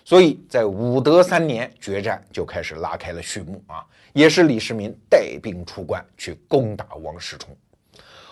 [0.03, 3.85] 所以在武德三年，决战就开始拉开了序幕啊！
[4.15, 7.55] 也是李世民带兵出关去攻打王世充。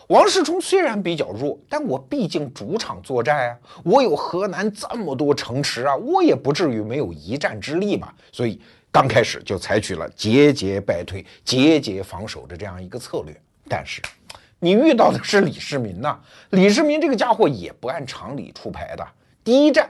[0.09, 8.15] 王世充虽然比较弱，但我毕竟主场作战啊，我有河南这么多城池啊，我也不至于没有一战之力吧？
[8.33, 8.59] 所以
[8.97, 13.37] 刚开始就采取了节节败退、节节防守的这样一个策略。
[13.69, 14.01] 但是
[14.59, 19.07] 你遇到的是李世民呐，李世民这个家伙也不按常理出牌的。
[19.45, 19.87] 第一战。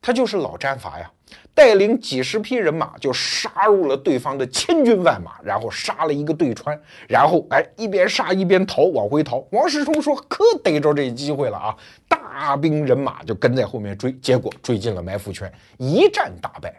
[0.00, 1.10] 他就是老战法呀，
[1.54, 9.46] 带领几十匹人马就杀入了对方的千军万马，然后杀了一个对穿，然后哎一边杀一边逃，往回逃。
[9.50, 11.76] 王世充说：“可逮着这机会了啊！”
[12.08, 16.74] 大兵人马就跟在后面追，结果追进了埋伏圈，一战大败。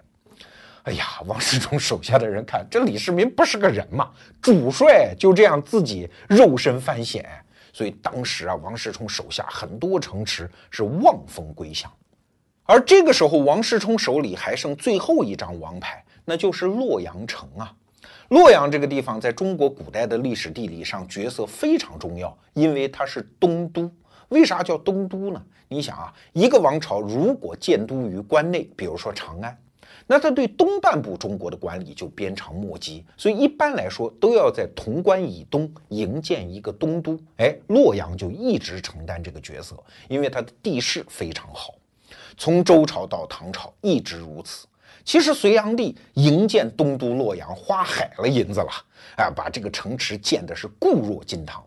[0.83, 7.23] 哎呀，王世充手下的人看这李世民不是个人嘛，主帅就这样自己肉身犯险，
[7.71, 11.91] 所以当时啊，王世充手下很多城池是望风归降。
[12.63, 17.71] 而这个时候，王世充手里还剩最后一张王牌，那就是洛阳城啊。
[18.29, 23.91] 洛阳这个地方在中国古代的历史地理上角色非常重要，因为它是东都。
[24.29, 25.43] 为啥叫东都呢？
[25.67, 29.57] 你想啊，一个王朝如果建都于关内，比如说长安，
[30.11, 33.01] 那他对东半部中国的管理就鞭长莫及。
[33.15, 37.17] 所以一般来说，都要在潼关以东营建一个东都。
[37.37, 41.75] 哎，洛阳就一直承担这个角色，因为它的地势非常好。
[42.37, 44.67] 从周朝到唐朝一直如此。
[45.05, 48.69] 其实隋炀帝营建东都洛阳花海了银子了，
[49.15, 51.63] 啊，把这个城池建的是固若金汤。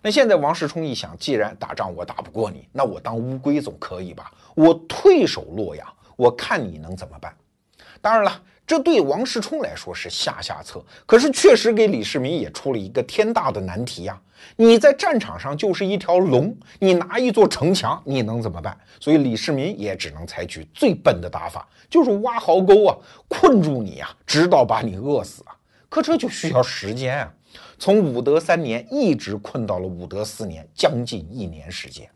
[0.00, 4.32] 那现在王世充一想，既然打仗我打不过你，那我当乌龟总可以吧？
[4.54, 7.30] 我退守洛阳，我看你能怎么办？
[8.04, 8.42] 当然了。
[8.66, 14.18] 这对王世充来说是下下策，可是确实给李世民也出了一个天大的难题呀！
[14.56, 18.74] 你在战场上就是一条龙，你拿一座城墙，你能怎么办？
[19.00, 22.96] 所以李世民也只能采取最笨的打法，就是挖壕沟啊，
[23.28, 25.56] 困住你啊，直到把你饿死啊！
[25.90, 27.32] 可这就需要时间啊，
[27.78, 32.08] 从武德三年一直困到了武德四年，将近一年时间。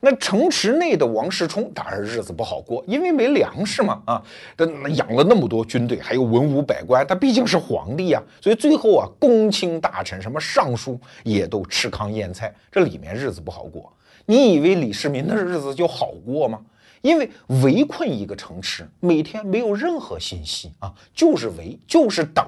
[0.00, 4.22] 那城池内的王世充当然日子不好过，因为没粮食嘛啊，
[4.56, 13.90] 他养了那么多军队，还有文武百官，他毕竟是皇帝啊，所以最后啊，公卿大臣什么尚书也都吃糠咽菜，这里面日子不好过。
[14.26, 16.60] 你以为李世民的日子就好过吗？
[17.02, 17.30] 因为
[17.62, 22.46] 围困一个城池，每天没有任何信息啊，就是围，就是等。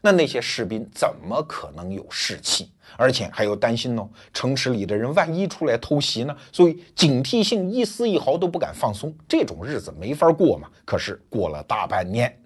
[0.00, 2.70] 那那些士兵怎么可能有士气？
[2.96, 6.36] 而且还要担心呢，城池里的人万一出来偷袭呢？
[6.50, 9.14] 所以警惕性一丝一毫都不敢放松。
[9.28, 10.68] 这种日子没法过嘛。
[10.84, 12.36] 可是过了大半年，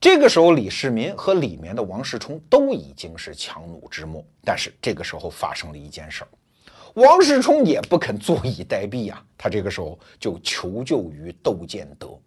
[0.00, 4.24] 这个时候李世民和里面的王世充都已经是强弩之末。
[4.44, 6.28] 但是这个时候发生了一件事儿，
[6.94, 9.22] 王世充也不肯坐以待毙呀。
[9.38, 12.18] 他这个时候就求救于窦建德。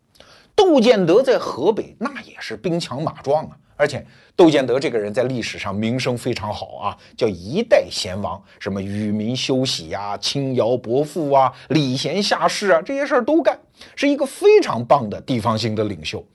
[0.55, 3.57] 窦建德在河北那也是兵强马壮啊。
[3.77, 4.05] 而且
[4.37, 13.59] 窦建德这个人在历史上名声非常好啊，叫一代贤王，什么与民休息呀、轻徭薄赋啊、礼贤下士啊，这些事儿都干，
[13.97, 16.25] 是一个非常棒的地方性的领袖。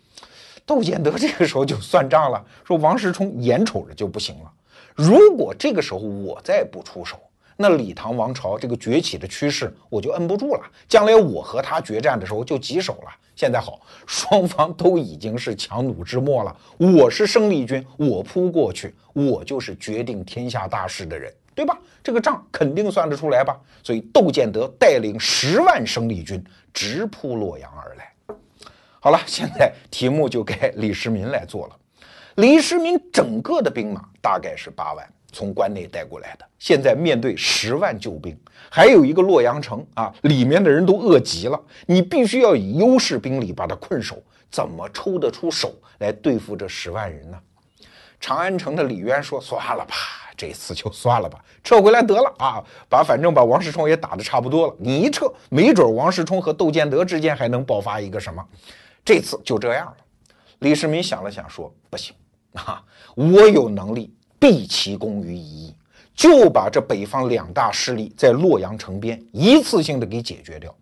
[0.66, 4.52] 窦建德这个时候就算账了，说王世充眼瞅着就不行了，
[4.94, 7.18] 如果这个时候我再不出手，
[7.62, 13.10] 那李唐王朝这个崛起的趋势我就摁不住了，将来我和他决战的时候就棘手了。
[13.36, 16.56] 现在好，双方都已经是强弩之末了。
[16.78, 21.78] 我是胜利军，我扑过去，我就是决定天下大事的人，对吧？
[22.02, 23.54] 这个账肯定算得出来吧？
[23.82, 26.42] 所以窦建德带领十万生力军
[26.72, 28.36] 直扑洛阳而来。
[29.00, 31.76] 好了，现在题目就该李世民来做了。
[32.36, 35.06] 李世民整个的兵马大概是八万。
[35.32, 38.36] 从关内带过来的，现在面对十万救兵，
[38.70, 47.38] 还有一个洛阳城啊，里面的人都饿极了，你必须要以优势兵力把他困守，怎么抽得出手来对付这十万人呢？
[48.20, 49.94] 长安城的李渊说：“算了吧，
[50.36, 58.44] 这次就算了吧，撤回来得了啊，把反正把王世充也打得差不多了，你一撤，没准王世充和窦建德之间还能爆发一个什么？
[59.02, 59.96] 这次就这样了。”
[60.60, 62.14] 李世民想了想说：“不行
[62.52, 65.74] 啊，我有能力。”毕其功于一役，
[66.14, 70.74] 就把这北方两大势力在洛阳城边一次性的给解决掉。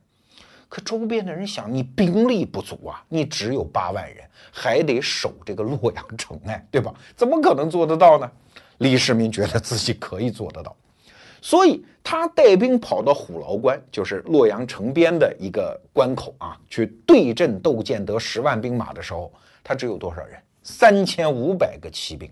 [0.69, 6.95] 可周边的人想，你兵力不足啊，你只有八万人，还得守这个洛阳城哎，对吧？
[7.17, 8.31] 怎么可能做得到呢？
[8.79, 10.77] 李世民觉得自己可以做得到，
[11.41, 19.33] 所以他带兵跑到虎牢关，就是洛阳城边的一个关口啊，去对阵窦建德十万兵马的时候，
[19.65, 20.39] 他只有多少人？
[20.63, 22.31] 三千五百个骑兵。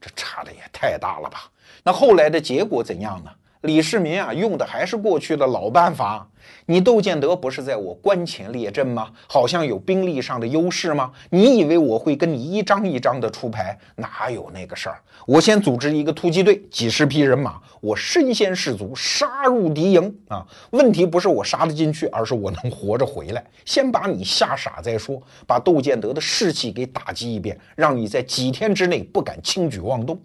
[0.00, 1.50] 这差的也太大了吧？
[1.82, 3.30] 那后来的结果怎样呢？
[3.62, 6.28] 李世民啊，用的还是过去的老办法。
[6.66, 9.10] 你窦建德不是在我关前列阵吗？
[9.26, 11.10] 好像有兵力上的优势吗？
[11.30, 13.76] 你以为我会跟你一张一张的出牌？
[13.96, 15.00] 哪有那个事儿？
[15.26, 20.46] 我先组织一个突击队，几十匹人马，我身先士卒，杀入敌营啊！
[20.70, 23.44] 问题不是我杀得进去，而是我能活着回来。
[23.64, 30.18] 先把你吓傻再说，把窦建德的士气给打击一遍，让你在几天之内不敢轻举妄动。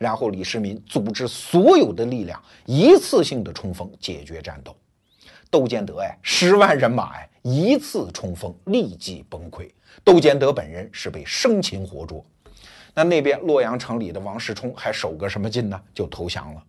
[0.00, 4.74] 然后李世民组织所有的力量，一次性的冲锋，解决战斗。
[5.50, 9.68] 窦建德哎，十万人马哎，一次冲锋立即崩溃，
[10.02, 12.24] 窦建德本人是被生擒活捉。
[12.94, 15.78] 那那边洛阳城里的王世充还守个什么劲呢？
[15.92, 16.64] 就投降了。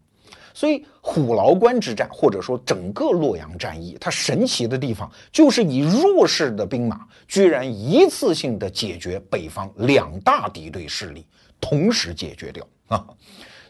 [0.54, 11.26] 所以虎牢关之战，或者说整个洛阳战役，它神奇的地方就是以弱势的兵马，居然一次性的解决北方两大敌对势力，
[11.62, 13.08] 同时解决掉啊！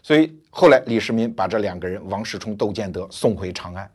[0.02, 3.88] 所以后来李世民把这两个人王世充、窦建德送回长安。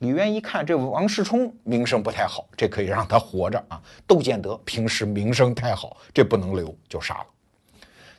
[0.00, 3.80] 李渊一看，这王世充名声不太好，这可以让他活着啊。
[4.06, 7.26] 窦建德平时名声太好，这不能留，就杀了。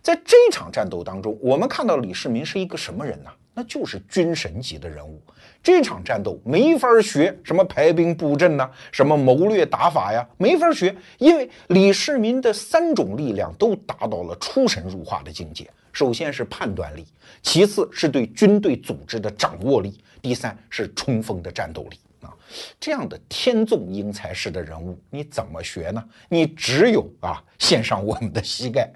[0.01, 3.29] 在这场战斗当中，我们看到李世民是一个什么人呢？
[3.53, 5.21] 那就是军神级的人物。
[5.61, 15.69] 这场战斗没法学什么排兵布阵呐，什么谋略打法呀，没法学，因为李世民的三种力量都达到了出神入化的境界。
[15.91, 17.05] 首先是判断力，
[17.41, 22.31] 其次是对军队组织的掌握力，第三是冲锋的战斗力啊。
[22.79, 26.03] 这样的天纵英才式的人物，你怎么学呢？
[26.29, 28.89] 你只有啊，献上我们的膝盖。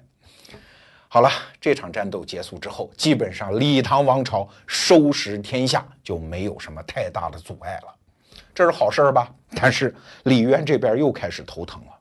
[1.14, 1.28] 好了，
[1.60, 7.94] 这场战斗结束之后，基本上李唐王朝收拾天下就没有什么太大的阻碍了，
[8.54, 9.30] 这是好事儿吧？
[9.54, 11.92] 但是李渊这边又开始头疼了。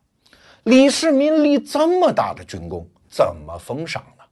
[0.64, 4.24] 李世民立这么大的军功，怎么封赏呢？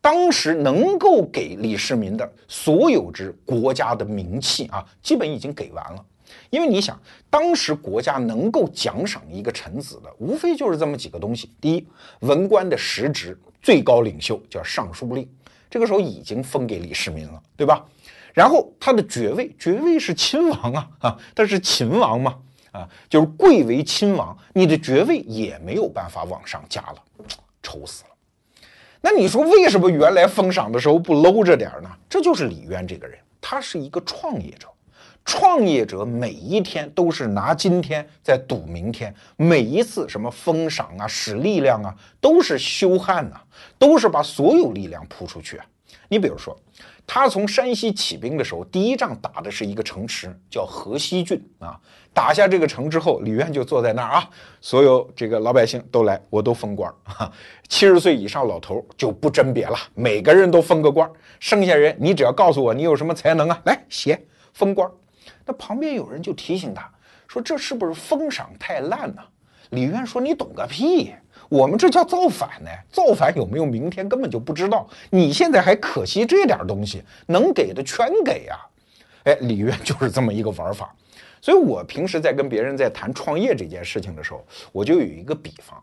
[0.00, 6.04] 当时能够给李世民的所有之国家的名器啊，基本已经给完了。
[6.50, 11.86] 因为你想，当时国家能够奖赏一个臣子的，无非就是这么几个东西：第一，
[12.20, 13.38] 文官的实职。
[13.62, 15.26] 最高领袖叫尚书令，
[15.70, 17.82] 这个时候已经封给李世民了，对吧？
[18.34, 22.36] 然后他的爵位，爵位是亲王啊，啊，他是秦王嘛，
[22.72, 26.96] 啊，就是贵为亲王，你的爵位也没有办法往上加了，
[27.62, 28.10] 愁死了。
[29.00, 31.88] 那你说为什么原来封赏的时候不搂着点呢？
[32.06, 34.68] 这就是李渊这个人，他是一个创业者。
[35.24, 43.40] 创业者每一天都是拿今天在赌明天，每一次什么封赏啊、使力量啊，都是修汉呐，
[43.78, 45.64] 都是把所有力量扑出去啊。
[46.08, 46.54] 你比如说，
[47.06, 51.80] 他从山西起兵的时候，第一仗打的是一个城池，叫河西郡啊。
[52.12, 57.32] 打下这个城之后，李渊就坐在那儿啊，所有这个老百姓都来，我都封官儿。
[57.68, 61.10] 七十岁以上老头就不甄别了，每个人都封个官。
[61.40, 64.88] 剩下人，你只要告诉我你有什么才能啊，来写封官。
[65.46, 66.90] 那旁边有人就提醒他
[67.28, 69.22] 说：“这是不是封赏太烂呢？”
[69.70, 71.12] 李渊说：“你懂个屁！
[71.48, 72.70] 我们这叫造反呢！
[72.90, 74.88] 造反有没有明天根本就不知道。
[75.10, 78.56] 你现在还可惜这点东西，能给的全给啊！”
[79.24, 80.94] 哎，李渊就是这么一个玩法。
[81.40, 85.82] 所以我平时在跟别人在谈创业这件事情的时候，我就有一个比方。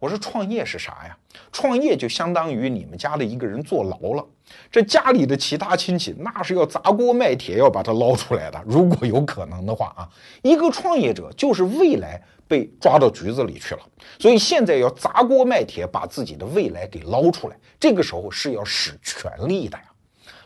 [0.00, 1.16] 我说创业是啥呀？
[1.52, 4.26] 创业就相当于你们家的一个人坐牢了，
[4.72, 8.60] 这家里的其他亲戚那是要砸锅卖铁要把他捞出来的。
[8.66, 10.08] 如果有可能的话啊，
[10.42, 13.80] 一个创业者就是未来被抓到局子里去了，
[14.18, 17.56] 所以现在要砸锅卖铁把自己的未来给捞出来。
[17.78, 19.84] 这个时候是要使全力的呀。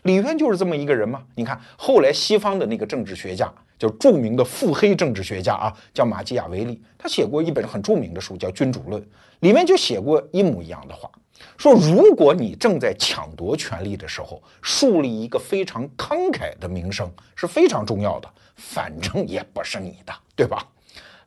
[0.05, 1.21] 李渊就是这么一个人吗？
[1.35, 3.53] 你看后来西方的那个政治学家。
[3.77, 9.01] 就著名的腹黑政治学家啊，叫马基雅维利，他写过一本很著名的书，叫《君主论》，
[9.41, 11.11] 里面就写过一模一样的话，
[11.57, 20.65] 说如果你正在抢夺权力的时候，树立一个非常慷慨的名声是非常重要的，反正也不是你的，对吧？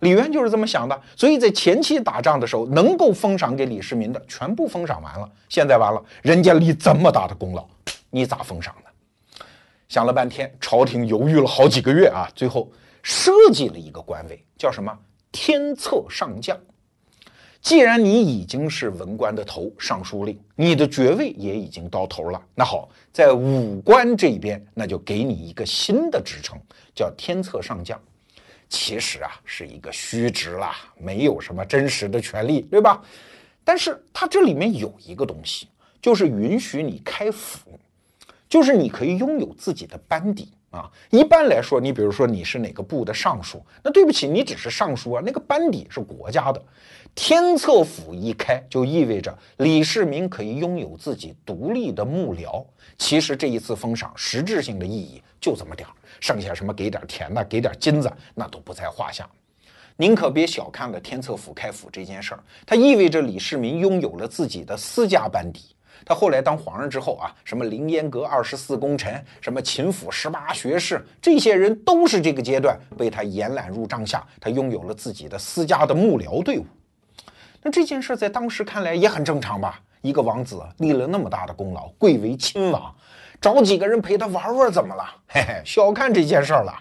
[0.01, 7.67] 李渊就是这么想的，所以在前期打仗的时候，能够封赏给李世民的全部封赏完了，现在完了，人家立这么大的功劳，
[8.11, 9.45] 你咋封赏呢？
[9.89, 12.71] 想了半天，朝廷犹豫了好几个月啊，最后
[13.03, 14.97] 设计了一个官位，叫什么
[15.33, 16.57] 天策上将。
[17.61, 26.57] 既然你已经是文官的头，尚书令，你的爵位也已经到头了，那好，在武官这边，那就给你一个新的职称，
[26.95, 28.01] 叫天策上将。
[28.69, 33.03] 其实啊，是一个虚职啦，没有什么真实的权利，对吧？
[33.65, 35.69] 但是它这里面有一个东西，
[36.01, 37.79] 就是允许你开府。
[38.49, 40.91] 就是你可以拥有自己的班底啊。
[41.11, 46.63] 一般来说，你比如说你是哪个部的尚书，那对不起，你只是尚书啊，那个班底是国家的。
[47.15, 52.65] 天策府一开，就意味着李世民可以拥有自己独立的幕僚。
[52.97, 59.29] 其实这一次封赏实质性的意义就这么点儿，剩下什么给点田的、给点金子，那都不在话下。
[59.97, 65.75] 您可别小看了天策府开府这件事儿，它意味着李世民拥有了自己的私家班底。
[66.07, 76.65] 他后来当皇上之后啊，什么凌烟阁二十四功臣，什么秦府十八学士，这些人都是这个阶段被他延揽入帐下，他拥有了自己的私家的幕僚队伍。
[77.61, 79.81] 那这件事在当时看来也很正常吧？
[80.01, 82.95] 一个王子立了那么大的功劳，贵为亲王，
[83.41, 85.05] 找几个人陪他玩玩怎么了？
[85.29, 86.73] 嘿嘿，小看这件事儿了。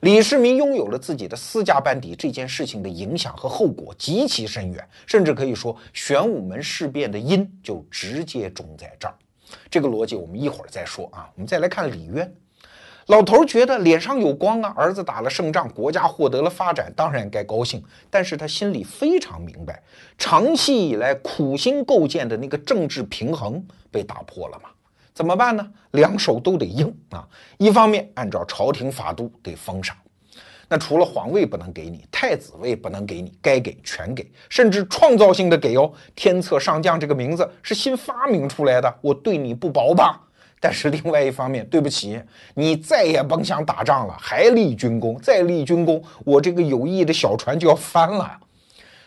[0.00, 9.14] 李世民拥有了自己的私家班底，这件事情的影响和后果极其深远，甚至可以说玄武门事变的因就直接种在这儿。
[9.70, 11.28] 这个逻辑我们一会儿再说啊。
[11.34, 12.34] 我们再来看李渊，
[13.08, 17.84] 老头觉得脸上有光啊，儿子打了胜仗，国家获得了发展，当然该高兴。
[18.08, 19.82] 但是他心里非常明白，
[20.16, 24.70] 长期以来苦心构建的那个政治平衡被打破了嘛。
[25.14, 25.72] 怎么办呢？
[25.92, 27.26] 两手都得硬啊！
[27.58, 29.96] 一方面按照朝廷法度得封赏，
[30.68, 35.92] 那除了皇位不能给你，太子位不能给你，该给全给，甚至创造性的给哦。
[36.14, 40.20] 天策上将这个名字是新发明出来的，我对你不薄吧？
[40.60, 42.22] 但是另外一方面，对不起，
[42.54, 48.38] 你再也甭想打仗了，还立军功，再立军功，我这个有意的小船就要翻了。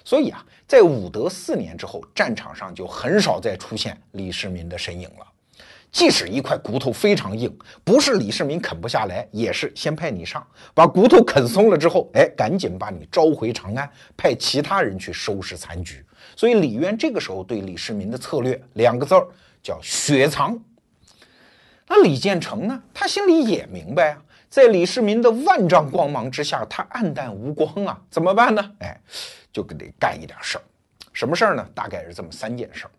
[0.03, 5.25] 所以啊，在武德四年之后，战场上就很少再出现李世民的身影了。
[5.93, 13.87] 即使一块骨头非常硬，不是李世民啃不下来，也是先派你上，把骨头啃松了之后，哎，赶紧把你召回长安，
[14.17, 16.03] 派其他人去收拾残局。
[16.35, 19.27] 所以李渊这个时候对李世民的策略两个字儿
[19.61, 20.59] 叫雪藏。
[21.87, 22.83] 那李建成呢？
[22.91, 28.71] 他心里也明白啊，在李世民的万丈光芒之下，他黯淡无光啊，怎么办呢？
[28.79, 28.99] 哎，
[29.51, 30.63] 就得干一点事儿。
[31.11, 31.69] 什么事儿呢？
[31.75, 32.91] 大概是这么三件事儿。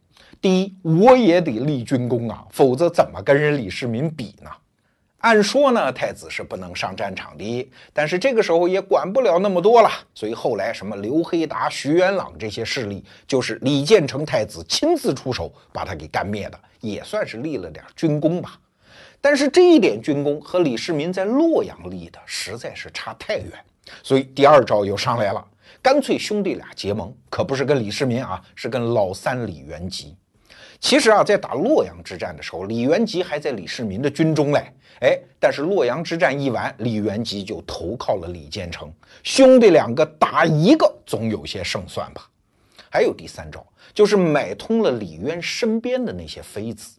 [0.44, 4.50] 第一，我也得立军功啊，否则怎么跟人李世民比呢？
[5.20, 9.88] 按说呢，太子是不能上战场的，但是这个时候也管不了那么多了。
[10.14, 18.60] 所以后来什么刘黑达、徐元朗这些势力，就是李建成太子亲自出手把他给干灭的，也算是立了点军功吧。
[19.22, 23.50] 但是这一点军功和李世民在洛阳立的实在是差太远，
[24.02, 25.42] 所以第二招又上来了，
[25.80, 30.14] 干脆兄弟俩结盟，可不是跟李世民啊，是跟老三李元吉。
[30.84, 34.70] 其实啊，在打洛阳之战的时候，李元吉还在李世民的军中嘞。
[35.00, 42.28] 哎，但是洛阳之战一完，李元吉就投靠了李建成，兄弟两个打一个总有些胜算吧。
[42.90, 46.98] 还有第三招，就是买通了李渊身边的那些妃子。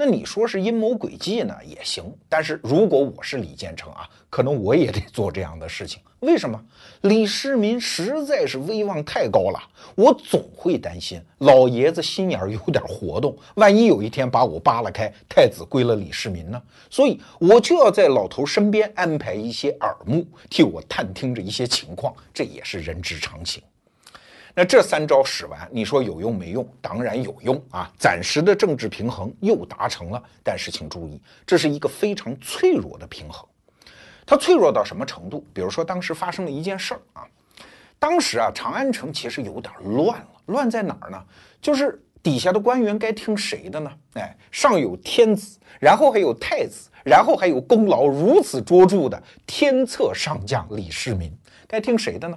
[0.00, 2.04] 那你说是阴谋诡计呢，也行。
[2.28, 6.00] 但是如果我是李建成啊，可能我也得做这样的事情。
[6.20, 6.64] 为什么？
[7.00, 9.60] 李世民实在是威望太高了，
[9.96, 16.62] 我总会担心老爷子心眼儿有点活动，万一有一天把我扒拉开，太子归了李世民呢？
[16.88, 23.60] 所以我就要在老头身边安排一些耳目，替我探听着一些情况，这也是人之常情。
[24.58, 26.68] 那这三招使完，你说有用没用？
[26.80, 27.88] 当然有用啊！
[27.96, 33.46] 暂时的政治平衡又达成了，但是请注意，这是一个非常脆弱的平衡。
[34.26, 35.46] 它脆弱到什么程度？
[35.52, 37.22] 比如说当时发生了一件事儿啊，
[38.00, 41.24] 当时啊长安城其实有点乱了，乱在哪儿呢？
[41.62, 43.92] 就是底下的官员该听谁的呢？
[44.14, 51.32] 哎，上有天子，然后还有太子，然后还有功劳如此卓著的天策上将李世民，
[51.68, 52.36] 该听谁的呢？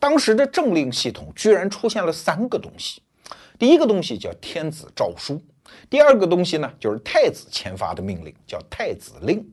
[0.00, 3.02] 当时的政令系统居然出现了三个东西，
[3.58, 5.40] 第一个东西叫天子诏书，
[5.90, 9.46] 第二个东西呢就是太子签发的命令，叫太子令，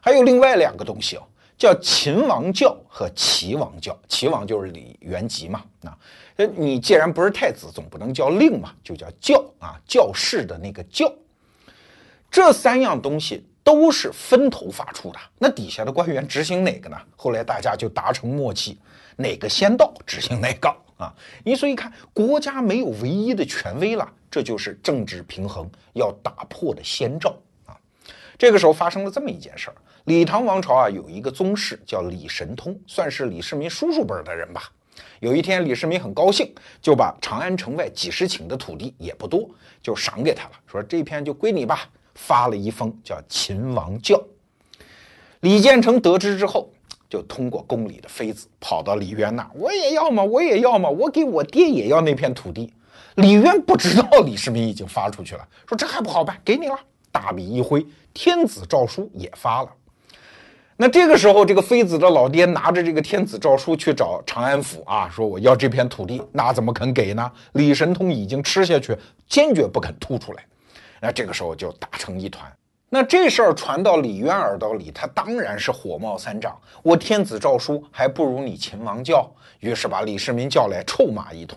[0.00, 1.22] 还有另外两个东西哦，
[1.58, 3.96] 叫秦王教和齐王教。
[4.08, 5.98] 齐王就是李元吉嘛，那
[6.36, 11.12] 呃你既然不是太子，总不能叫令嘛，就叫教啊，教士的那个教。
[12.30, 16.96] 这三样东西都是分头发出的，那底下的官员执行哪个呢？
[17.16, 18.78] 后来大家就达成默契。
[19.20, 21.14] 哪个先到执行哪个啊？
[21.44, 27.76] 你所以看，国家没有唯一的权威了，这就是政治平衡要打破的先兆啊。
[28.38, 34.72] 这个时候发生了这么一件事儿：李唐王朝啊，有一个宗室叫李神通，算是李世民叔叔辈的人吧。
[35.20, 36.50] 有一天，李世民很高兴，
[36.80, 39.48] 就把长安城外几十顷的土地也不多，
[39.82, 41.88] 就赏给他了，说这片就归你吧。
[42.14, 44.22] 发了一封叫秦王教。
[45.40, 46.70] 李建成得知之后。
[47.10, 52.72] 就通过宫里的妃子跑到李渊那儿，我也要嘛，我也要嘛，我给我爹也要那片土地。
[53.16, 56.78] 李渊不知道李世民已经发出去了，说这还不好办，给你了，
[57.10, 57.84] 大笔一挥，
[58.14, 59.68] 天子诏书也发了。
[60.76, 67.30] 那这个时候，这个妃子的老爹拿着这个天子诏书去找长安府啊，说我要这片土地，那怎么肯给呢？
[67.52, 68.96] 李神通已经吃下去，
[69.28, 70.44] 坚决不肯吐出来。
[71.00, 72.50] 那这个时候就打成一团。
[72.92, 76.60] 那这事儿传到李渊耳朵里，他当然是火冒三丈。
[76.82, 79.30] 我天子诏书还不如你秦王教，
[79.60, 81.56] 于是把李世民叫来臭骂一通。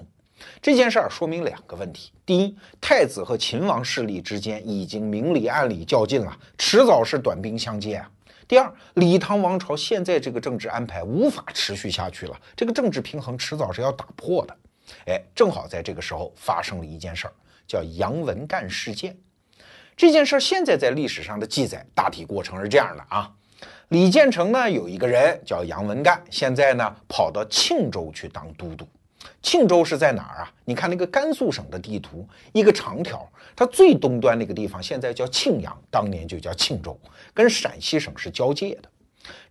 [0.62, 8.06] 这件事儿说明两个问题：第一，太子和秦王势力之间已经明里暗里较劲了，迟早是短兵相接啊；
[8.48, 14.56] 第二，李唐王朝现在这个政治安排无法持续下去了，这个政治平衡迟早是要打破的。
[15.08, 17.34] 哎，正好在这个时候发生了一件事儿，
[17.66, 19.18] 叫杨文干事件。
[19.96, 23.32] 这件事现在在历史上的记载大体过程是这样的啊，
[23.90, 28.88] 李建成呢有一个人叫杨文干，现在呢跑到庆州去当都督。
[29.42, 30.52] 庆州是在哪儿啊？
[30.66, 37.00] 你看那个甘肃省的地图，一个长条，它最东端那个地方现在叫庆阳，当年就叫庆州，
[37.34, 38.90] 跟陕西省是交界的。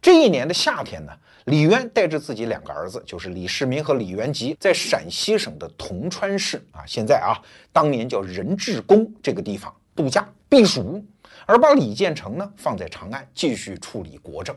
[0.00, 1.12] 这一年的夏天呢，
[1.46, 7.40] 李渊带着自己两个儿子，就是李世民和李元吉，在陕西省的铜川市啊，现在啊，
[7.72, 11.04] 当年叫任志公这个地方度假避暑，
[11.46, 14.54] 而把李建成呢放在长安继续处理国政。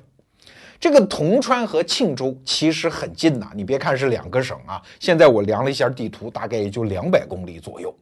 [0.79, 7.95] 这个铜川和庆州其实很近呐，你别看是两个省啊，现在我量了一下地图，大概也就两百公里左右。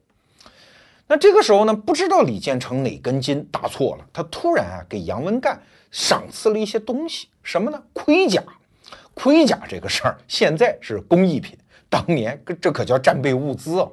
[1.06, 5.60] 那这个时候呢，不知道李建成哪根筋搭错了，他突然啊给杨文干
[5.90, 7.82] 赏赐了一些东西，什么呢？
[7.92, 8.42] 盔甲。
[9.14, 11.56] 盔甲这个事儿现在是工艺品，
[11.88, 13.92] 当年这可叫战备物资哦。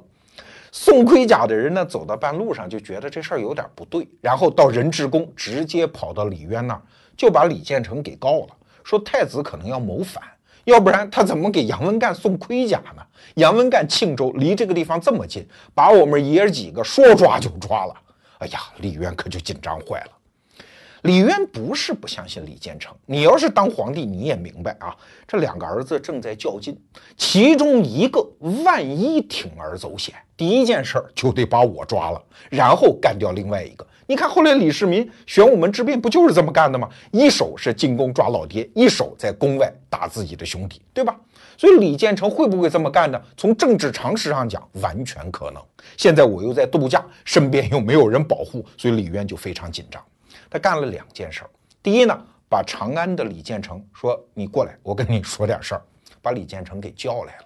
[0.72, 6.82] 送盔甲的人呢，走到半路上就觉得这事儿有点不对，然后到任志公直接跑到李渊那儿，
[7.16, 8.48] 就把李建成给告了。
[8.82, 10.24] 说太子可能要谋反，
[10.64, 13.02] 要不然他怎么给杨文干送盔甲呢？
[13.34, 17.94] 杨文干庆州离这个地方这么近，把我们爷儿几个说抓就抓了。
[18.38, 20.10] 哎呀，李渊可就紧张坏了。
[21.02, 24.94] 李渊不是不相信李建成，你要是当皇帝，你也明白啊，
[25.26, 26.78] 这两个儿子正在较劲，
[27.16, 28.24] 其中一个
[28.64, 33.84] 万一铤而走险，第一件事儿就得把我抓了，然后干掉另外一个。
[34.06, 36.88] 你看后来李世民玄武门之变不就是这么干的吗？
[37.10, 41.18] 一手是进宫抓老爹，一手在宫外打自己的兄弟，对吧？
[41.58, 43.20] 所以李建成会不会这么干呢？
[43.36, 45.60] 从政治常识上讲，完全可能。
[45.96, 50.00] 现在我又在度假，身边又没有人保护，所以李渊就非常紧张。
[50.52, 51.50] 他干了两件事儿，
[51.82, 52.14] 第一呢，
[52.46, 55.82] 把长安的李建成说：“你过来，我跟你说点事儿。”
[56.20, 57.44] 把李建成给叫来了。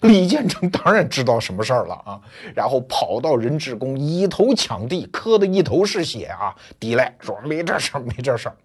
[0.00, 2.20] 李建成当然知道什么事儿了啊，
[2.56, 8.56] 然后跑到任志公，一头抢地，磕得一头是血啊，抵赖说：“没这事儿，没这事儿。”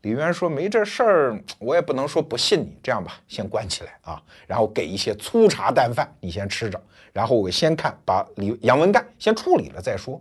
[0.00, 2.74] 李渊说：“没这事儿，我也不能说不信你。
[2.82, 6.80] 这样吧，先关起来啊，然后给一些粗茶淡饭，你先吃着，
[7.12, 10.18] 然后我先看把李杨文干先处理了再说。”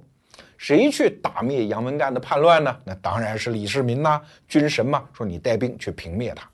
[0.66, 2.76] 谁去打灭杨文干的叛乱呢？
[2.84, 5.08] 那当然是李世民呐，军神嘛。
[5.14, 6.50] 说你带兵去平灭他。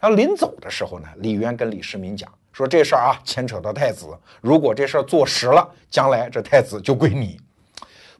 [0.00, 4.06] 然后临走的时候呢，李渊跟李世民讲说这事儿啊牵扯到太子，
[4.40, 7.38] 如果这事儿做实了，将来这太子就归你。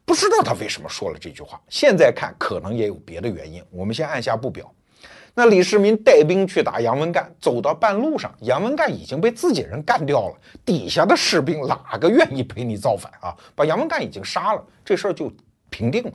[0.05, 4.71] 不知道他为什么说了这句话，现在看可能也有别的原因，我们先按下不表。
[5.37, 10.35] 那李世民带兵去打杨文干，走到半路上，杨文干已经被自己人干掉了。
[10.63, 13.35] 底下的士兵哪个愿意陪你造反啊？
[13.53, 15.29] 把杨文干已经杀了，这事儿就
[15.69, 16.13] 平定了。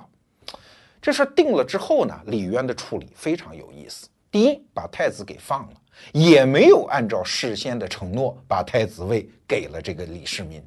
[1.03, 4.09] 这事儿定了之后呢，李渊的处理非常有意思。
[4.31, 5.75] 第一，把太子给放了，
[6.13, 10.65] 也没有按照事先的承诺把太子位给了这个李世民，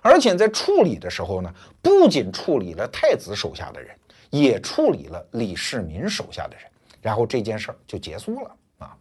[0.00, 3.94] 而且在处理的时候呢，不仅处理了太子手下的人，
[4.30, 6.64] 也处理了李世民手下的人。
[7.00, 8.96] 然后这件事儿就结束了啊，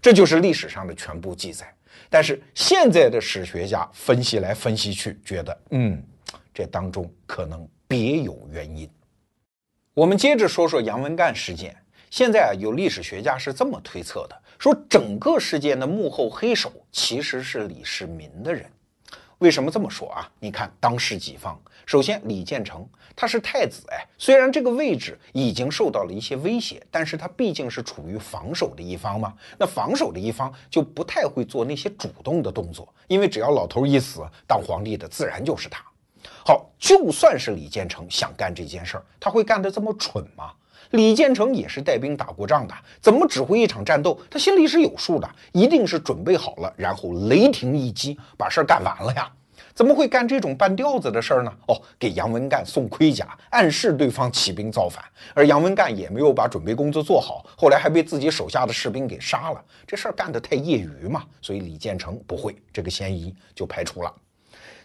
[0.00, 1.72] 这就是历史上的全部记载。
[2.10, 6.02] 但是现在的史学家分析来分析去，觉得嗯，
[6.54, 8.88] 这当中可能别有原因。
[9.94, 11.76] 我们接着说说杨文干事件。
[12.10, 18.64] 现在啊，有历史学家是这么推测的：说整个事件的幕后黑手其实是李世民的人。
[19.38, 20.28] 为什么这么说啊？
[20.40, 22.84] 你看当时几方，首先李建成
[23.14, 29.32] 他是太子，哎，虽然这个位置已经受到了一些威胁，但是他毕竟是处于防守的一方嘛。
[29.56, 35.84] 那防守的一方就不太会做那些主动的动作，因为只要老头一死，当皇帝的自然就是他。
[36.44, 40.52] 好，就算是李建成想干这件事儿，他会干得这么蠢吗？
[40.90, 44.18] 李建成也是带兵打过仗的，怎么指挥一场战斗？
[44.30, 49.30] 他心里是有数的，一定是准备好了，然后雷霆一击把事儿干完了呀。
[49.74, 51.52] 怎么会干这种半吊子的事儿呢？
[51.68, 59.64] 哦，给杨文干送盔甲，暗示对方起兵造反，而杨文干也没有把准备工作做好，后来还被自己手下的士兵给杀了。
[59.86, 64.12] 这事儿干得太业余嘛，所以李建成不会，这个嫌疑就排除了。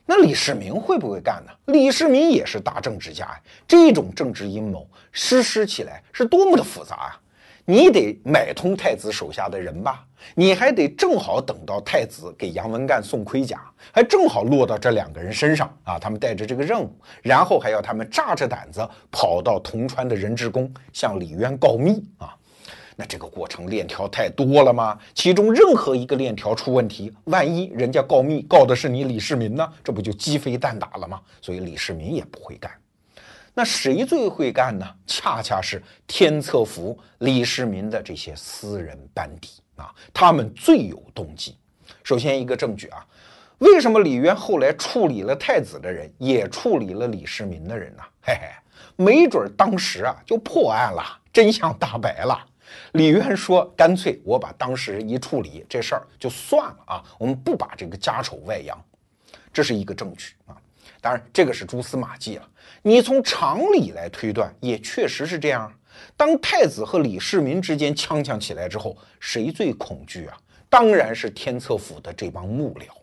[0.05, 1.51] 那李世民会不会干呢？
[1.65, 7.19] 李世民也是大政治家呀，这种政治阴谋实施起来是多么的复杂啊！
[7.65, 13.61] 你得买通太子手下的人吧，你还得正好等到太子给杨文干送盔甲，
[13.93, 15.97] 还正好落到这两个人身上啊！
[15.97, 22.35] 他们带着这个任务，然后还要他们炸着胆子跑到铜川的任志公向李渊告密啊！
[22.95, 24.97] 那这个过程链条太多了吗？
[25.13, 29.67] 其中任何一个链条出问题，万一人家告密告的是你李世民呢？
[29.83, 31.19] 这不就鸡飞蛋打了吗？
[31.41, 32.71] 所以李世民也不会干。
[33.55, 34.85] 那谁最会干呢？
[35.07, 41.55] 恰恰是天策府李世民的这些私人班底啊，他们最有动机。
[42.03, 43.05] 首先一个证据啊，
[43.59, 48.03] 为什么李渊后来处理了太子的人，也处理了李世民的人呢？
[48.21, 48.47] 嘿嘿，
[48.95, 51.03] 没准当时啊就破案了。
[51.31, 52.45] 真相大白了，
[52.93, 58.77] 李渊说：“干脆我把当事人一处理，这事儿就算了啊，我们不把这个家丑外扬。”
[59.51, 60.57] 这是一个证据啊。
[61.01, 62.49] 当然，这个是蛛丝马迹了。
[62.81, 65.71] 你从常理来推断，也确实是这样。
[66.17, 70.37] 当太子和李世民之间呛呛起来之后，谁最恐惧啊？
[70.69, 73.02] 当然是天策府的这帮幕僚。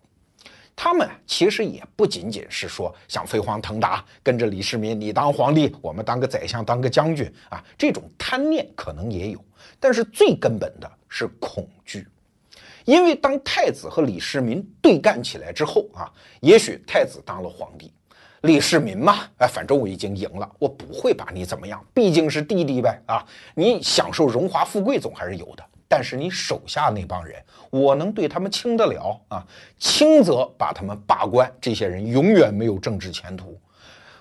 [0.82, 9.44] 他们其实也不仅仅是说想飞黄腾达，跟着李世民，你当皇帝，我们当个宰相，当个将军啊，这种贪念可能也有。
[9.78, 12.08] 但是最根本的是恐惧，
[12.86, 16.10] 因为当太子和李世民对干起来之后啊，
[16.40, 17.92] 也许太子当了皇帝。
[18.40, 23.22] 李世民嘛，哎，反正我已经赢了，我不会把你怎么样，毕竟是弟弟呗啊！
[23.54, 29.44] 你享受荣华富贵总还是有的，但是你手下那帮人，我能对他们轻得了啊？
[29.76, 33.60] 轻则把他们罢官，这些人永远没有政治前途。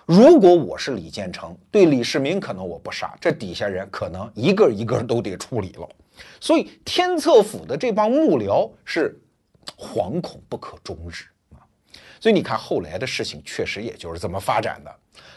[0.08, 5.88] 如果我是李建成，对李世民可能我不杀，这底下人可能一个一个都得处理了。
[6.40, 9.16] 所以天策府的这帮幕僚是
[9.78, 11.24] 惶恐不可终日
[11.56, 11.62] 啊。
[12.20, 14.92] 所以你看，后来的事情确实也就是这么发展的。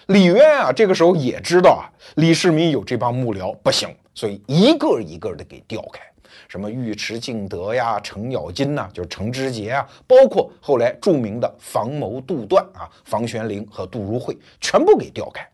[0.06, 6.00] 李渊啊，这个时候也知道啊，李世民有这帮幕僚不行，所以一个一个的给调开，
[6.48, 15.46] 什么尉迟敬德呀、程咬金呐，就是程知节啊，包括后来著名的房谋杜断啊、房玄龄和杜如晦，全部给调开。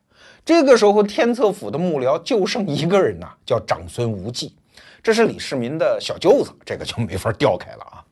[0.45, 4.55] 这个时候，天策府的幕僚就剩一个人呐，叫长孙无忌，
[5.03, 8.05] 这是李世民的小舅子，这个就没法调开了啊。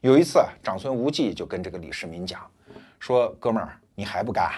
[0.00, 2.40] 有一次啊，长孙无忌就跟这个李世民讲，
[2.98, 4.50] 说：“哥们儿，你还不干？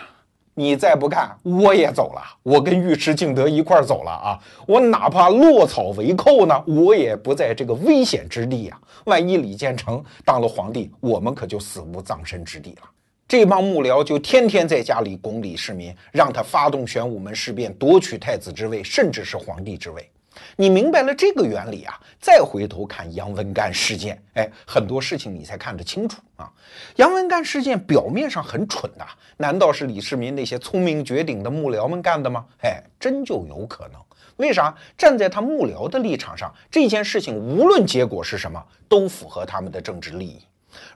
[0.60, 2.20] 你再不干，我也走了。
[2.42, 4.38] 我跟尉迟敬德一块儿走了啊！
[4.66, 8.78] 我哪怕落草为寇呢，我也不在这个危险之地啊。
[9.06, 12.90] 万一李建成当了皇帝，我们可就死无葬身之地了。”
[13.26, 20.10] 这帮幕僚就天天在家里拱李世民，让他发动玄武门事变，夺取太子之位，甚至是皇帝之位。
[20.56, 26.50] 你明白了这个原理啊，再回头看杨文干事件，哎，很多事情你才看得清楚啊。
[26.96, 32.44] 杨文干事件表面上很蠢的，难道是李世民那些聪明绝顶的幕僚们干的吗？
[32.62, 34.00] 哎，真就有可能。
[34.36, 34.74] 为啥？
[34.96, 40.42] 站在他幕僚的立场上，这件事情无论结果是什么，都符合他们的政治利益。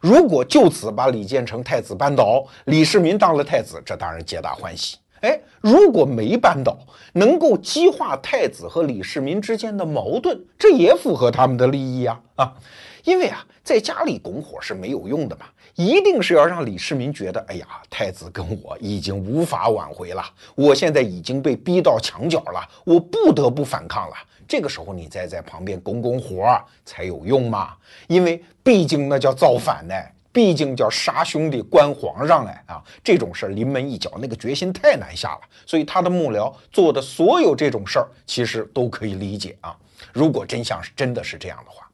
[0.00, 4.96] 如果就此把李建成太子扳倒，李世民当了太子，这当然皆大欢喜。
[5.24, 6.78] 哎，如果没扳倒，
[7.14, 12.52] 能够激化太子和李世民之间的矛盾，这也符合他们的利益啊啊！
[13.04, 15.46] 因为啊，在家里拱火是没有用的嘛，
[15.76, 20.22] 一定是要让李世民觉得，哎呀，太子跟我已经无法挽回了，
[20.54, 24.14] 我现在已经被逼到墙角了，我不得不反抗了。
[24.46, 27.70] 这个时候你再在旁边拱拱火才有用嘛，
[28.08, 29.94] 因为毕竟那叫造反呢。
[30.34, 35.40] 毕竟叫杀兄弟关皇上来啊，这种事儿临门一脚，那个决心太难下了。
[35.64, 39.76] 所以他的幕僚做的所有这种事儿，其实都可以理解啊。
[40.12, 41.88] 如果真相是真的是这样的话，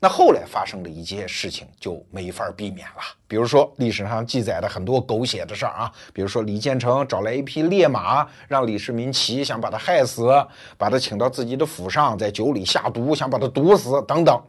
[0.00, 3.02] 那后来发生的一些事情就没法避免了。
[3.28, 10.28] 比如说历史上记载的很多狗血的事儿啊，比如说李建成找来一匹烈马让李世民骑，想把他害死，
[10.76, 14.42] 把他请到自己的府上，在酒里下毒，想把他毒死等等。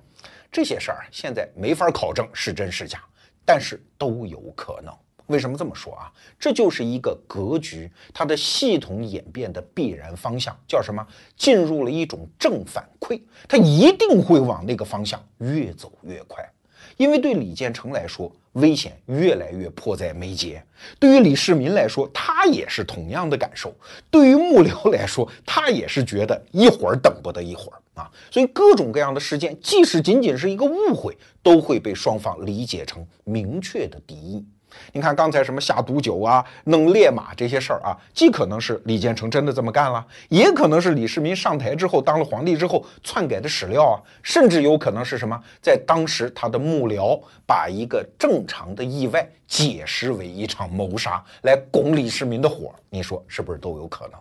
[0.54, 3.04] 这些事儿现在没法考证是真是假，
[3.44, 4.94] 但是都有可能。
[5.28, 6.12] 为什么这么说啊？
[6.38, 11.04] 这就是一个格局，它的系统演变的必然方向叫什么？
[11.36, 16.48] 进入了一种正反馈，它一定会往那个方向越走越快。
[16.98, 20.62] 因为对李建成来说，危险越来越迫在眉睫；
[21.00, 23.72] 对于李世民来说，他也是同样的感受；
[24.12, 28.10] 对于幕僚来说，他也是觉得一会儿等不得一会儿啊。
[28.32, 34.46] 所以各种各样的事件，即使仅仅是一个误会，都会被双方理解成明确的敌意。
[34.92, 54.20] 你看刚才什么下毒酒啊、弄烈马这些事儿啊，既可能是李建成真的这么干了，也可能是李世民上台之后当了皇帝之后篡改的史料啊，甚至有可能是什么，在当时他的幕僚把一个正常的意外解释为一场谋杀来拱李世民的火，你说是不是都有可能？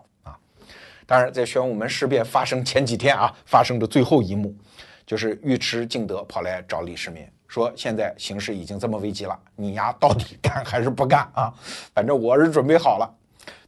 [1.12, 4.56] 当然，在玄武门事变发生前几天啊，发生的最后一幕，
[5.04, 7.22] 就是尉迟敬德跑来找李世民。
[7.46, 11.52] 说现在形势已经这么危急了，你丫到底干还是不干啊？
[11.94, 13.14] 反正我是准备好了。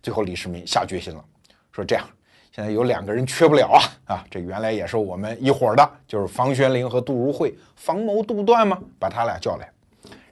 [0.03, 1.22] 最后李世民下决心了，
[1.70, 2.09] 说这样，
[2.51, 3.68] 现在有两个人缺不了
[4.07, 4.24] 啊啊！
[4.30, 9.70] 这原来也是我们一伙的，就是房玄龄和杜如晦，房谋杜断嘛，把他俩叫来。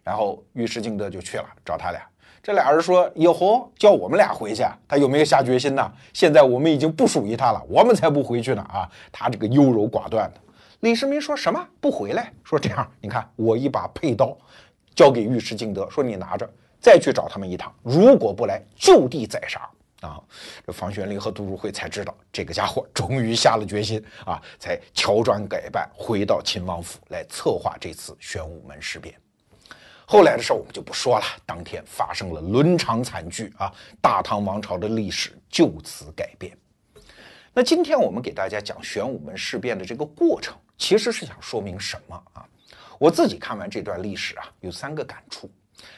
[0.02, 2.00] 然后尉迟敬德就去了找他俩。
[2.42, 5.92] 这俩人说以后叫我们俩回去，他有没有下决心呢？
[6.12, 8.90] 现在我们已经不属于他了，我们才不回去呢啊！
[9.12, 10.40] 他这个优柔寡断的。
[10.80, 12.32] 李世民说什么不回来？
[12.42, 14.36] 说这样，你看我一把佩刀
[14.92, 16.48] 交给尉迟敬德，说你拿着，
[16.80, 17.72] 再去找他们一趟。
[17.80, 19.60] 如果不来，就地宰杀。
[20.00, 20.20] 啊，
[20.66, 29.14] 这房玄龄和杜如晦才知道，这个家伙终于下了决心啊，才乔装改扮回到秦王府来策划这次玄武门事变。
[30.12, 36.54] 后来的事儿我们就不说了，当天发生了伦常惨剧啊，大唐王朝的历史就此改变。
[37.54, 42.44] 那今天我们给大家讲玄武门事变的这个过程，其实是想说明什么啊？
[42.98, 45.50] 我自己看完这段历史啊，有三个感触。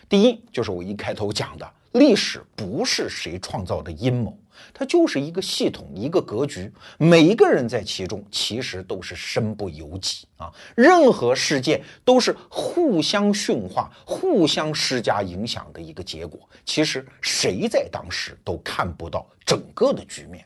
[0.08, 1.68] 第一，就是我一开头讲的。
[1.94, 4.38] 历史不是谁创造的阴谋，
[4.72, 10.52] 它就是一个系统、一个格局，每一个人在其中其实都是身不由己啊。
[10.74, 16.40] 任何事件都是互相驯化、互相施加影响的一个结果。
[16.64, 20.44] 其实谁在当时都看不到整个的局面，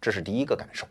[0.00, 0.86] 这是第一个感受。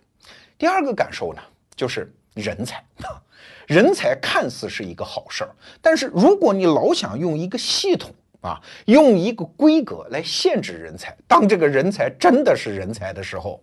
[0.57, 1.41] 第二个感受呢，
[1.76, 3.22] 就是人才啊
[3.68, 8.14] 人才看似是一个好事儿，但是如果你老想用一个系统。
[8.44, 13.60] 啊，用一个规格来限制人才，当这个人才真的是人才的时候，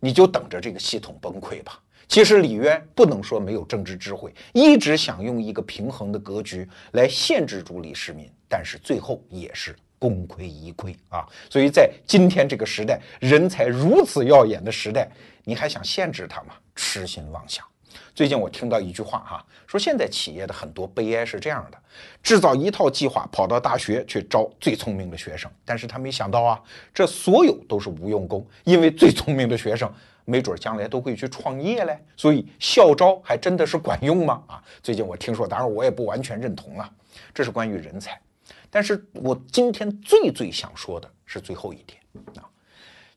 [0.00, 1.80] 你就等着这个系统崩溃吧。
[2.08, 11.24] 其实李渊不能说没有政治智慧，一直想用一个平衡的格局来限制住李世民，但是最后也是功亏一篑啊。
[11.48, 15.08] 所以在今天这个时代，人才如此耀眼的时代，
[15.44, 16.54] 你还想限制他吗？
[16.74, 17.64] 痴心妄想。
[18.14, 21.78] 最近我听到一句话哈，说现在企业的很多悲哀是这样的：
[22.22, 29.90] 制造一套计划，跑到大学去招最聪明的学生，但是他没想到啊，这所有都是无用功，因为最聪明的学生
[30.26, 31.98] 没准将来都会去创业嘞。
[32.14, 34.42] 所以校招还真的是管用吗？
[34.46, 36.90] 啊，最近我听说，当然我也不完全认同啊，
[37.32, 38.20] 这是关于人才。
[38.68, 41.98] 但是我今天最最想说的是最后一点
[42.36, 42.44] 啊。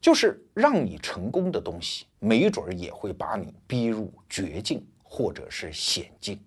[0.06, 6.40] 就是让你成功的东西，没准儿也会把你逼入绝境或者是险境。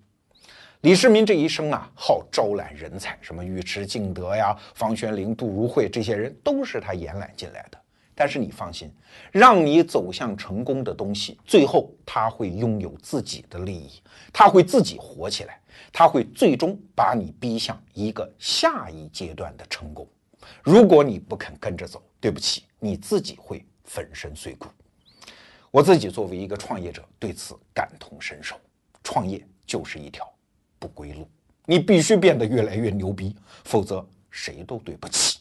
[0.83, 7.81] 李世民这一生啊，好招揽人才，什么尉迟敬德呀、房玄龄、杜如晦这些人，都是他延揽进来的。
[8.15, 8.89] 但是你放心，
[9.33, 14.01] 让你走向成功的东西，最后他会拥有自己的利益，
[14.33, 15.61] 他会自己火起来，
[15.93, 20.09] 他会最终把你逼向一个下一阶段的成功。
[20.63, 24.69] 如果你不肯跟着走，对不起，你自己会粉身碎骨。
[25.71, 28.57] 我自己作为一个创业者，对此感同身受。
[29.05, 30.27] 创业就是一条
[30.79, 31.29] 不归路，
[31.65, 35.38] 你必须变得越来越牛逼，否则谁都对不起。